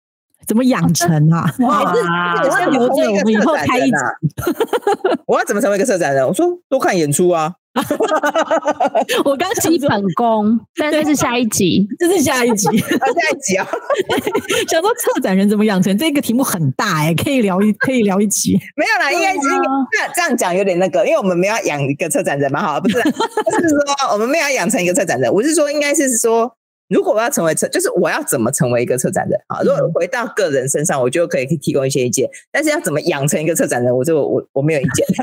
[0.46, 1.52] 怎么养成啊？
[1.60, 3.96] 哇我要留着，我们以后开一集。
[5.26, 6.26] 我要怎么成为一个策展人？
[6.26, 7.54] 我说多看演出啊。
[9.24, 11.88] 我刚基本功，但这是下一集。
[11.98, 13.66] 这是下一集，啊，下一集啊，
[14.68, 18.60] 想说策展人怎么养成，这个题目很大哎、可以聊一可以聊一集。
[18.76, 23.78] 没有啦，应该是对啊这样讲有点那个，因为我们没有要养一个策展人嘛，好，不是啦，不是说
[24.12, 26.54] 我们没有要养成一个策展人，我是说应该是说。
[26.92, 29.60] 如果我要成为策，就是我要怎么成为一个策展人啊？
[29.62, 32.28] 如果回到个人身上，我就可以提供一些意见。
[32.52, 35.06] 但是要怎么养成一个策展人，我就我我没有意见。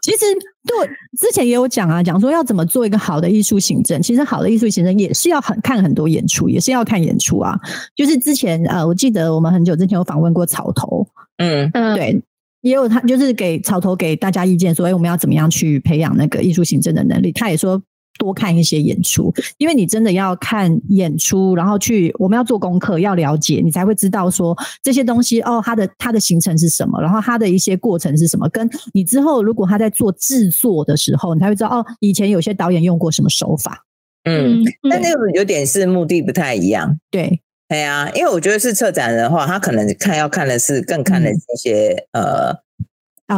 [0.00, 0.18] 其实
[0.66, 0.86] 对，
[1.18, 4.00] 之前也有讲啊，讲说要怎么做一个好的艺术行政。
[4.00, 7.58] 其实好的艺术行政也是要很看很多演出，也是要看演出啊。
[7.96, 11.06] 就是之前呃，我记得我们很久之前有访问过草头，
[11.38, 12.22] 嗯嗯，对，
[12.60, 17.32] 也有他就是给草头给大家意见说，哎，我们要怎么样去培养那个艺术行政的能力？
[17.32, 17.82] 他也说。
[18.18, 33.84] 多看一些演出，因为你真的要看演出，然后去我们要做功课，要了解，你才会知道说这些东西哦，它的它的形成是什么，然后它的一些过程是什么，跟你之后如果他在做制作的时候，你才会知道哦，以前有些导演用过什么手法。
[34.24, 36.98] 嗯，嗯，但那个有点是目的不太一样。
[37.10, 42.58] 对，对啊、因为我觉得是策展人的话，他可能看要看的是更看的是一些、呃哦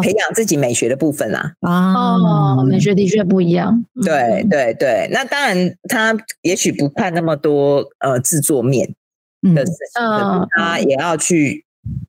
[0.03, 1.55] 培养自己美学的部分啦。
[1.61, 3.85] 啊，哦，美学的确不一样。
[3.95, 4.03] 嗯。
[4.03, 8.95] 对对对，那当然他也许不看那么多呃制作面
[9.43, 9.55] 嗯。
[9.55, 11.65] 的事情，嗯他也要去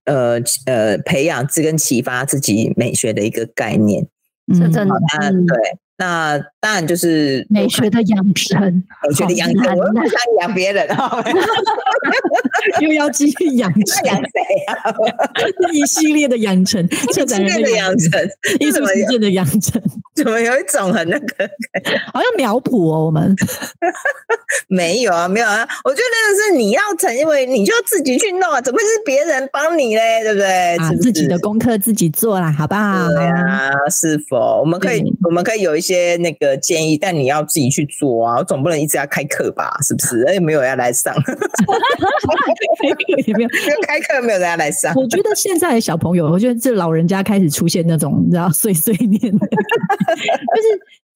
[0.05, 4.07] 呃呃培养自跟启发自己美学的一个概念。
[4.51, 4.59] 嗯。
[4.59, 5.45] 这真的嗯。
[5.45, 5.57] 对，
[5.99, 11.23] 那当然就是美学的养成，我觉得养成，我又不想养别人啊，
[12.81, 14.93] 又要继续养成 养谁啊？
[15.73, 18.21] 一系列的养成，策展人的养成，
[18.59, 19.81] 艺术实践的养成，
[20.15, 21.49] 怎么有一种很那个，
[22.13, 23.05] 好像苗圃哦？
[23.05, 23.35] 我们
[24.67, 30.21] 没有啊，没有啊，我觉得那个是你要成，因为你就自己去弄啊，怎么会是别人帮你嘞？
[30.23, 30.75] 对不对？
[30.77, 33.07] 啊，自己的功课自己做啦，好不好？
[33.09, 35.86] 对啊，是否我们可以，我们可以有一些
[36.17, 39.77] 那个建议，但你要自己去做啊，我总不能一直要开课吧？
[39.81, 40.23] 是不是？
[40.23, 41.21] 哎，没有要来上，开
[42.89, 43.49] 课也没有，
[43.88, 44.93] 开课没有人家来上。
[44.95, 49.41] 我觉得现在的小朋友，我觉得这老人家开始出现那种你知道碎碎念， 就是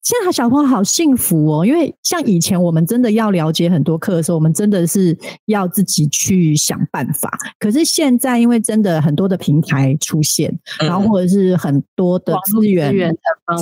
[0.02, 7.30] 现在小朋友好幸福哦，因为像以前我们真的要了解很多课的时候，我们真的是要自己去想办法。
[7.60, 12.92] 可是现在，因为真的很多的平台出现，然后或者是很多的资源，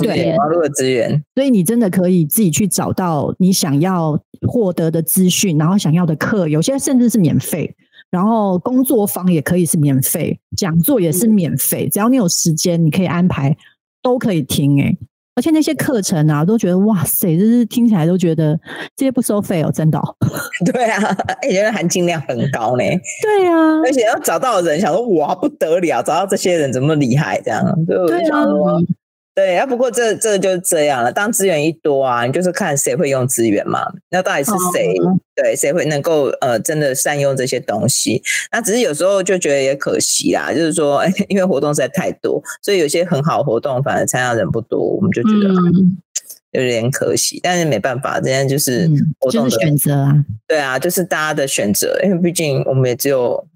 [0.01, 7.75] 对网络的资源，所以你真的可以自己去找到你想要获得的资讯，然后想要的课，有些甚至是免费。
[8.09, 13.55] 然后工作坊也可以是免费，讲座也是免费，只要你有时间，你可以安排，
[14.01, 14.97] 都可以听哎。
[15.35, 18.59] 而且那些课程啊，都觉得哇塞，就是听起来都觉得
[18.95, 19.99] 这些不收费哦，真的。
[20.71, 22.83] 对啊，而且含金量很高呢。
[23.21, 27.63] 对啊，而且要找到人，想说哇不得了，找到这些人怎么厉害这样？
[27.85, 27.97] 对
[28.29, 28.45] 啊。
[29.33, 31.11] 对，啊，不过这这就是这样了。
[31.11, 33.79] 当资源一多啊，你就是看谁会用资源嘛。
[34.09, 34.93] 那到底是谁？
[35.33, 38.21] 对，谁会能够呃真的善用这些东西？
[38.51, 45.53] 那只是有时候就觉得也可惜啦，就是说， 因为活动实在太多，所以有些很好活动反而参加人不多，我们就觉得
[46.51, 47.39] 有点可惜。
[47.41, 50.13] 但是没办法，这样就是活动的选择啊。
[50.45, 53.47] 对啊，就是大家的选择，因为毕竟我们也只有。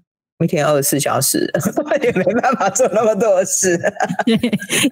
[0.44, 1.50] 一天二十四小时
[2.02, 3.78] 也没办法做那么多事，
[4.26, 4.36] 对，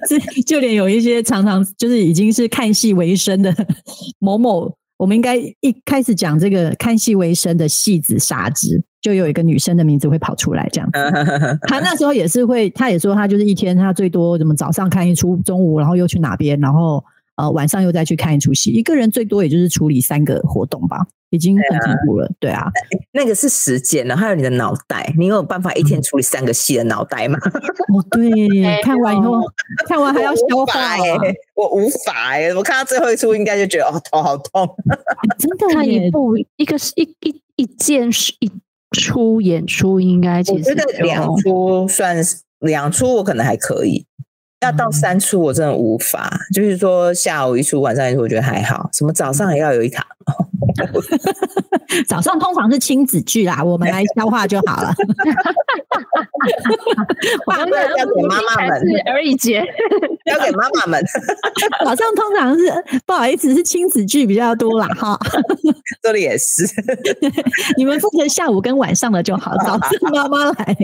[0.09, 3.55] 这就连有一些常常就是已经是看戏为生的
[4.21, 10.91] 某某，我们应该一开始讲这个看戏为生的戏子傻子，就有一个女生的名字会跑出来这样。
[11.69, 17.05] 她那时候也是会，她也说她就是一天她最多怎么早上看一出，中午然后又去哪边，然后
[17.37, 21.07] 呃晚上又再去看一出戏，一个人最多也就是处理三个活动吧。
[21.35, 22.71] 已经很辛苦了，对啊，
[23.13, 27.37] 那个是时间呢，还有你的脑袋，你有办法一天处理三个戏的脑袋吗？
[27.93, 29.43] 哦，对， 看完以后，
[29.89, 30.97] 看完还要消化，
[31.57, 34.77] 我无法哎，我看到最后一出，应该就觉得哦，头好痛。
[35.37, 38.49] 真的，看一部一个一一一件事一
[38.93, 40.73] 出演出，应该其实
[41.03, 42.17] 两出算
[42.61, 44.07] 两出，我可能还可以。
[44.65, 48.89] 要到三出我真的无法，就是说下午一出，晚上一出，我觉得还好。
[48.93, 50.05] 什么早上也要有一场，
[52.09, 54.93] 早上通常是亲子剧啦，我们来消化就好了。
[57.47, 59.63] 晚上交给妈妈们，而已姐
[60.25, 61.05] 交给妈妈们。
[61.85, 62.73] 早上通常是
[63.07, 64.87] 不好意思，是亲子剧比较多啦。
[64.97, 65.19] 哈。
[66.03, 66.65] 这里也是，
[67.77, 70.77] 你们负责下午跟晚上的就好，早上妈妈来。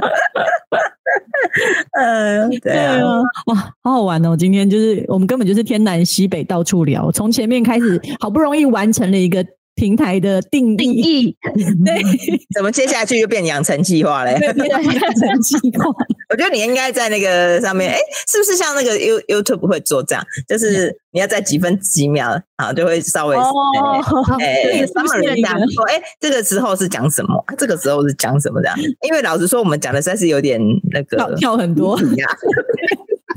[1.98, 3.00] 嗯，对啊，
[3.46, 4.36] 哇，好好玩哦！
[4.36, 9.44] 今天就是我们根本就是天南西北到处聊，从前面开始，好不容易完成了一个。
[9.80, 11.34] 平台的定定义，
[11.86, 12.02] 对，
[12.54, 14.32] 怎么接下去就变养成计划嘞？
[14.32, 15.86] 养成计划，
[16.28, 17.98] 我觉得你应该在那个上面，哎，
[18.30, 20.22] 是不是像那个 You YouTube 会做这样？
[20.46, 27.42] 就是你要在几分几秒啊，就会稍微哎，他们人家说，哎，这个时候是讲什么？
[27.56, 28.68] 这个时候是讲什么的？
[29.08, 30.60] 因为老实说，我们讲的实在是有点
[30.92, 32.26] 那个跳很多呀。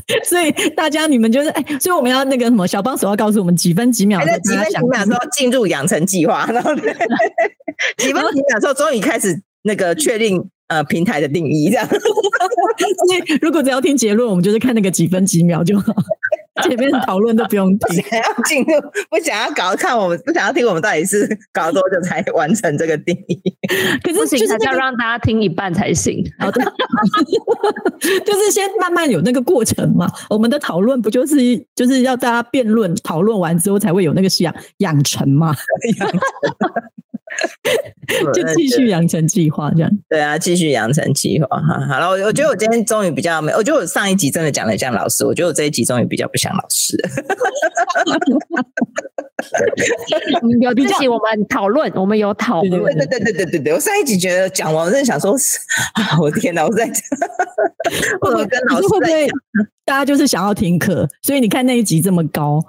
[0.23, 4.25] 所以大家你们就是哎，所以我们要那个什么小帮手要告诉我们几分几秒，几
[4.55, 6.73] 分几秒之后进入养成计划，然后
[7.97, 11.87] 几分几秒之后终于开始那个确定呃平台的定义这样。
[11.89, 15.93] 所以如果只要听结论，我们就是看那个几分几秒就好。
[16.61, 18.79] 前面讨论都不用听，想要进入
[19.09, 23.41] 不想要搞看我们不想要听我们到底是搞多久才完成这个定义？
[24.03, 26.23] 可是就是要让大家听一半才行。
[26.37, 26.63] 好的，
[28.23, 30.07] 就是先慢慢有那个过程嘛。
[30.29, 31.35] 我们的讨论不就是
[31.75, 35.55] 就是要大家辩论讨论完之后才会有那个养养成嘛？
[38.33, 39.91] 就继续养成计划这样。
[40.09, 41.85] 对啊，继续养成计划哈。
[41.87, 46.97] 好了，我我觉得我今天终于比较没，我觉得我上一集真的讲的像老师，我觉得我这一集终于比较不像老师。
[50.61, 52.81] 有比较，我们讨论，我们有讨论。
[52.95, 56.85] 对对对对对对对，我上一集觉得讲完，我真的想说，啊，我天哪，我在
[58.21, 59.27] 会不会跟老师会不会
[59.85, 62.63] 大家就是想要听课，所以你看那一集这么高，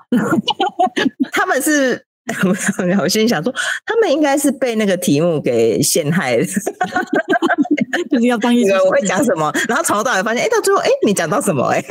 [1.33, 2.05] 他们是。
[3.01, 3.53] 我心里想说，
[3.85, 6.45] 他们应该是被那个题目给陷害了。
[8.11, 11.65] 就是要当一个我会讲什么，然后从头到尾发现，哎，到最后，哎，你讲到什么？
[11.69, 11.83] 哎，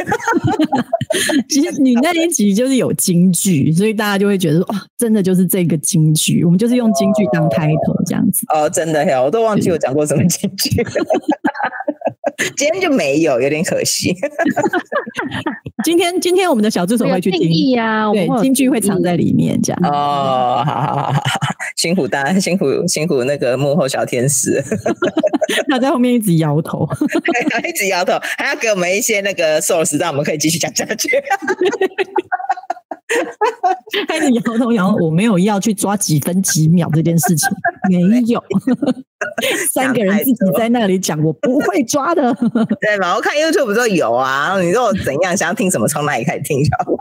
[1.49, 8.45] 其实你那一集就是有京剧，所以大家就会觉得说，哇，真的就是这个京剧，我们就是用京剧当开头这样子。
[8.53, 10.85] 哦，真的呀，我都忘记我讲过什么京剧，
[12.55, 14.15] 今天就没有，有点可惜。
[15.83, 19.79] 今天今天我们的小助手会去听定义啊，对剧会藏在里面这样。
[19.83, 21.21] 哦，好好好好好，
[21.75, 24.63] 辛苦大家，辛苦辛苦那个幕后小天使，
[25.69, 26.87] 他在后面一直摇头。
[27.67, 31.09] 一直摇头，还要给我们一些那个 source，让我们可以继续讲下去。
[34.07, 37.49] 开始摇头摇头，我没有要去抓几分几秒这件事情，
[38.09, 38.43] 没有。
[39.73, 42.33] 三个人自己在那里讲，我不会抓的。
[42.81, 43.15] 对吧？
[43.15, 46.97] 我看 YouTube 都有啊，你说我怎样，想要听什么，从哪里开始听就好了。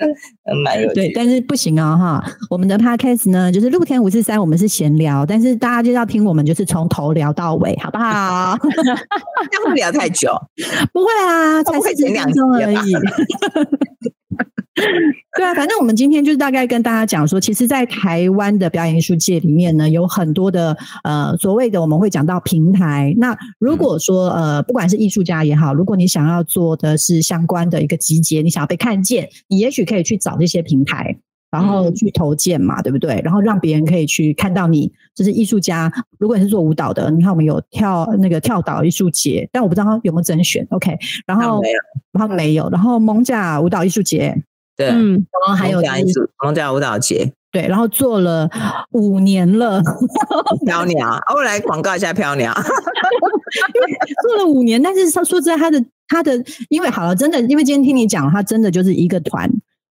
[0.00, 2.24] 嗯蛮有对，但是不行啊哈。
[2.48, 8.56] 我们的 podcast 呢，就是露天五四三，我们是闲聊，但是大家就要听我们就是从头聊到尾，好不好？
[8.62, 10.30] 这样会不会聊太久？
[10.92, 12.94] 不会啊，才不会四十前两分钟而已。
[15.36, 23.14] 对啊，反正我们今天就是大概跟大家讲说，其实，在台湾的表演艺术界里面呢，有很多的呃所谓的我们会讲到平台。
[23.18, 31.18] 那如果说呃，不管是艺术家也好，如果你想要做的是相关的一个集结，你想要被看见，你也许可以去找这些平台。
[31.50, 33.22] 然后去投件嘛，对不对？
[33.24, 35.90] 然后让别人可以去看到你，就是艺术家。
[36.18, 40.66] 如果你是做舞蹈的，你看我们有跳那个跳岛艺术节，但我不知道有没有甄选。
[40.68, 40.94] OK，
[41.26, 41.62] 然后
[42.12, 44.36] 然后没有，然后蒙甲舞蹈艺术节，
[44.78, 48.48] 对，嗯，然后还有就是蒙甲艺术蒙甲舞蹈节，对，然后做了
[48.92, 49.82] 五年了，
[50.64, 52.54] 飘鸟，啊我来广告一下飘鸟。
[54.22, 56.32] 做了五年，但是他说实在，他的他的，
[56.68, 59.50] 因为好了，真的，因为今天听你讲，他真的就是一个团，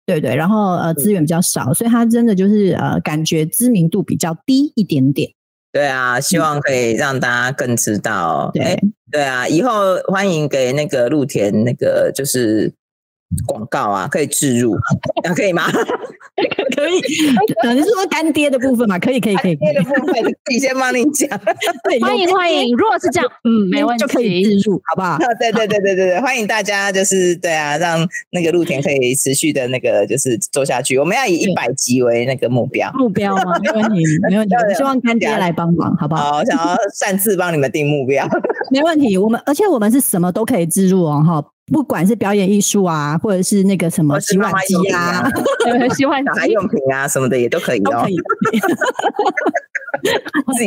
[0.05, 0.35] 对不对？
[0.35, 5.31] 然后呃，资源比较少，所以他真的就是呃，感觉知名度比较低一点点。
[5.71, 8.51] 对啊，希望可以让大家更知道。
[8.53, 8.79] 对哎
[9.13, 12.73] 对啊，以后欢迎给那个陆田那个就是
[13.47, 14.75] 广告啊，可以置入，
[15.25, 15.71] 啊，可以吗？
[16.75, 17.01] 可以，
[17.63, 18.99] 呃，你是说干爹的部分嘛？
[18.99, 21.29] 可以，可以，可以，可以这个部分自己先帮你讲。
[21.85, 22.75] 对，欢迎欢迎。
[22.77, 24.71] 如果是这样，嗯，没问题就可以置。
[24.71, 25.19] 入，好不好？
[25.39, 30.99] 对对对对对对，欢迎大家，就是对啊，让那个露田可以持续的那个就是做下去。
[30.99, 32.91] 我们要以一百集为那个目标。
[32.95, 33.59] 目标吗？
[33.63, 34.55] 没问题，没问题。
[34.55, 36.33] 我希望干爹来帮忙，好不好？
[36.33, 38.27] 好，我想要擅自帮你们定目标。
[38.71, 39.17] 没问题。
[39.19, 45.31] 我们而且我们是什么都可以置入哦，哈，不管是表演艺术啊，或者是那个什么 洗碗机啊啊，
[45.65, 48.07] 对，希望小孩用品啊什么的也都可以哦。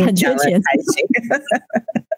[0.05, 1.05] 很缺钱，才行。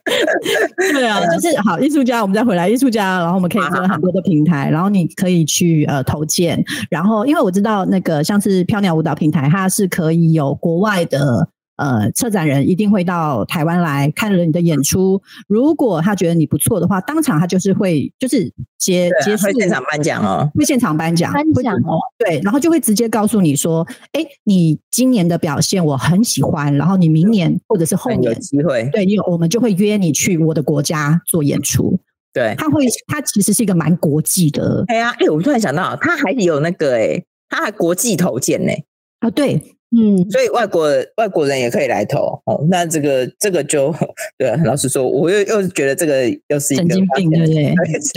[0.93, 11.49] 对啊，就是好艺术家，我们再回来艺术家，然后我们可以做很多的平台，然后你可以去呃投件，然后因为我知道那个像是飘鸟舞蹈平台，它是可以有国外的。
[11.77, 15.21] 呃，策展人一定会到台湾来看了你的演出。
[15.47, 20.49] 如果他觉得你不错的话，当场他就是会就是结对啊，结束会现场颁奖哦。
[20.55, 31.99] 会现场颁奖，颁奖哦，对，然后就会直接告诉你说，哎，你今年的表现我很喜欢，然后你明年或者是后年有年，机会，对，有我们就会约你去我的国家做演出。
[32.33, 32.55] 对。
[32.57, 38.71] 他会，他其实是一个蛮国际的哎呀，哎，我突然想到，他还有那个哎，他还国际投件呢，
[39.19, 40.85] 啊，对，嗯，所以外国
[41.15, 42.65] 外国人也可以来投哦。
[42.69, 43.93] 那这个这个就
[44.37, 47.45] 对，老实说，我又又觉得这个又是一个神经病，对不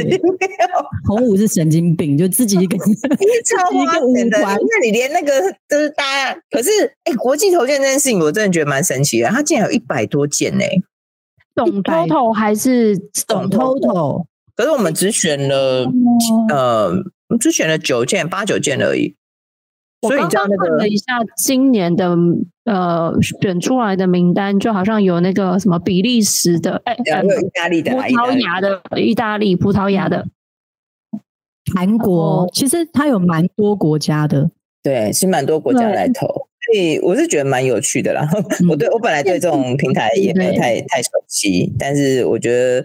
[0.08, 0.20] 对？
[1.06, 2.76] 红舞是神经病，就自己一个
[3.46, 6.02] 超花钱团为你连那个就是大
[6.34, 6.70] 家，可是
[7.04, 10.64] 哎，国际投件这件事情，我真的觉得蛮神奇的，他竟然有一百多件呢。
[11.54, 12.96] 总100 total 还是
[13.26, 14.24] 总 total
[14.56, 15.92] 可是我们只选了哦
[16.48, 19.14] 呃，我们只选了九件、八九件而已。
[20.02, 22.16] 所以我刚你知道那个刚看了一下今年的
[22.64, 30.26] 呃选出来的名单，就好像有那个什么比利时的，哎、呃有有意大利的葡萄牙的、意大利、葡萄牙的，
[31.74, 34.50] 韩国哦，其实它有蛮多国家的，
[34.82, 38.26] 对，是蛮多国家来投，所以我是觉得蛮有趣的啦。
[38.70, 42.82] 我对我本来对这种平台也没有太太熟悉，但是我觉得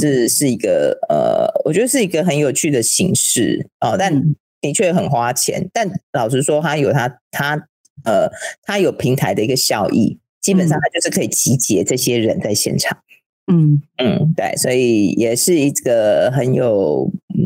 [0.00, 3.68] 是是一个呃，我觉得是一个很有趣的形式。
[3.80, 5.68] 哦，但嗯的确很花钱。
[5.72, 7.56] 但老实说，它有它它
[8.04, 8.30] 呃，
[8.62, 12.98] 它有平台的一个效益，基本上嗯它就是可以集结这些人在现场。
[13.50, 17.40] 嗯，嗯，对，所以也是一个很有嗯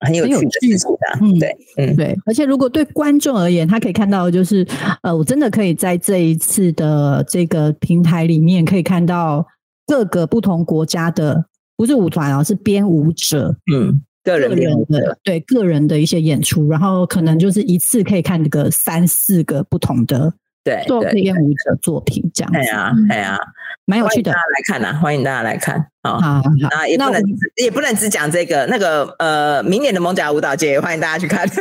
[0.00, 1.18] 很有趣的趣事情啊。
[1.20, 4.66] 嗯对，嗯，对，而且如果对观众而言，他可以看到的就是，
[5.02, 9.46] 呃，我真的可以在这一次的这个平台里面，可以看到
[9.86, 20.32] 各个不同国家的，不是舞团啊，是编舞者嗯，个个人的对个人的一些演出，然后可能就是一次可以看个三四个不同的
[20.64, 23.38] 对对，作品练舞者作品这样子，哎呀哎呀，
[23.84, 24.38] 蛮有趣的大。
[24.38, 26.12] 家来看呐，欢迎大家来看啊。
[26.12, 27.22] 好好好，啊，也不能
[27.56, 31.44] 也不能只讲这个，那个呃，明年的蒙甲舞蹈节也欢迎大家去看。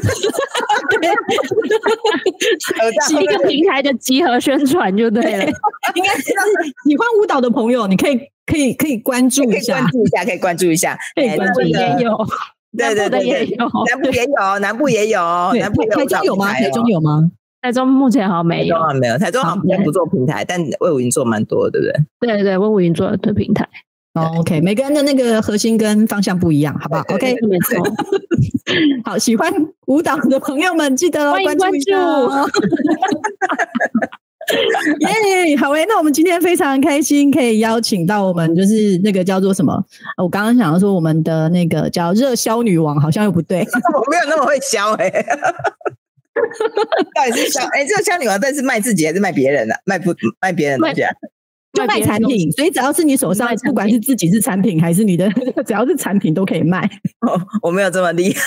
[2.80, 5.46] 呃这样一个平台的集合宣传就对了。
[5.96, 6.24] 应该是
[6.86, 9.92] 喜欢舞蹈的朋友，你可以可以可以关注可以一下关。
[9.92, 10.98] 注一下，可以关注一下。
[11.16, 12.18] 哎可以关注那个也有，
[12.78, 15.20] 对对南部的对对，也有，南部也有，南部也有，
[15.60, 16.54] 南部台台中有吗？
[16.54, 17.32] 台中有吗？
[17.62, 18.82] 台中目前好像没有台中。
[18.82, 21.94] 好像没有，台中好像比较不做平台，但魏武云做蛮多，对不对？
[22.20, 23.68] 对对对，温武云做的平台，
[24.16, 27.78] 哦，OK，每个人的那个核心跟方向不一样，好不好？OK，没错。
[29.04, 29.54] 好，喜欢
[29.88, 32.00] 舞蹈的朋友们记得关注一下
[34.52, 35.48] 哦。
[35.50, 39.74] 耶，好诶，那我们今天非常开心，可以邀请到我们就是那个叫做什么？
[40.18, 43.60] 呃我刚刚想要说我们的那个叫热销女王，好像又不对，
[43.94, 45.10] 我没有那么会销哎、
[47.16, 51.12] 到底是销哎，这个销女王，但是卖自己还是卖别人的、卖不卖别人的东西啊？
[51.74, 55.30] 就卖产品，所以只要是你手上不管是自己是产品还是你的，
[55.66, 56.82] 只要是产品都可以卖。
[57.22, 58.42] 哦我没有这么厉害。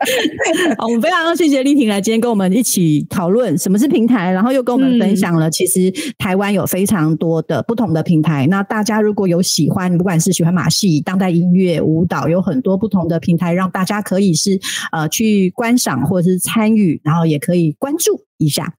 [0.78, 8.46] 好，我们非常谢谢丽婷来今天跟我们一起讨论什么是平台，然后又跟我们分享了，其实台湾有非常多的不同的平台。
[8.46, 14.58] 那大家如果有喜欢，不管是喜欢马戏、当代音乐、舞蹈，有很多不同的平台，让大家可以是
[14.90, 18.74] 呃去观赏或者是参与，然后也可以关注一下。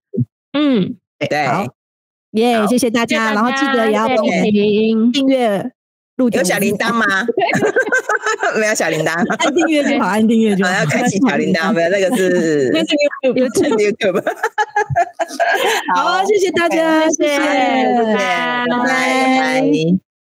[0.53, 0.95] 嗯，
[1.30, 1.67] 对，好，
[2.32, 5.72] 耶、好谢谢大家，然后记得也要跟我们们订阅。
[6.22, 7.05] 录有小铃铛吗？
[8.59, 10.72] 没有小铃铛，按订阅就好， 按订阅就好。
[10.72, 12.95] 要开启小铃铛， 没有那个是那是
[13.34, 13.78] YouTube。
[13.78, 14.24] YouTube。
[15.95, 20.11] 好，谢谢大家，谢谢，拜拜拜拜。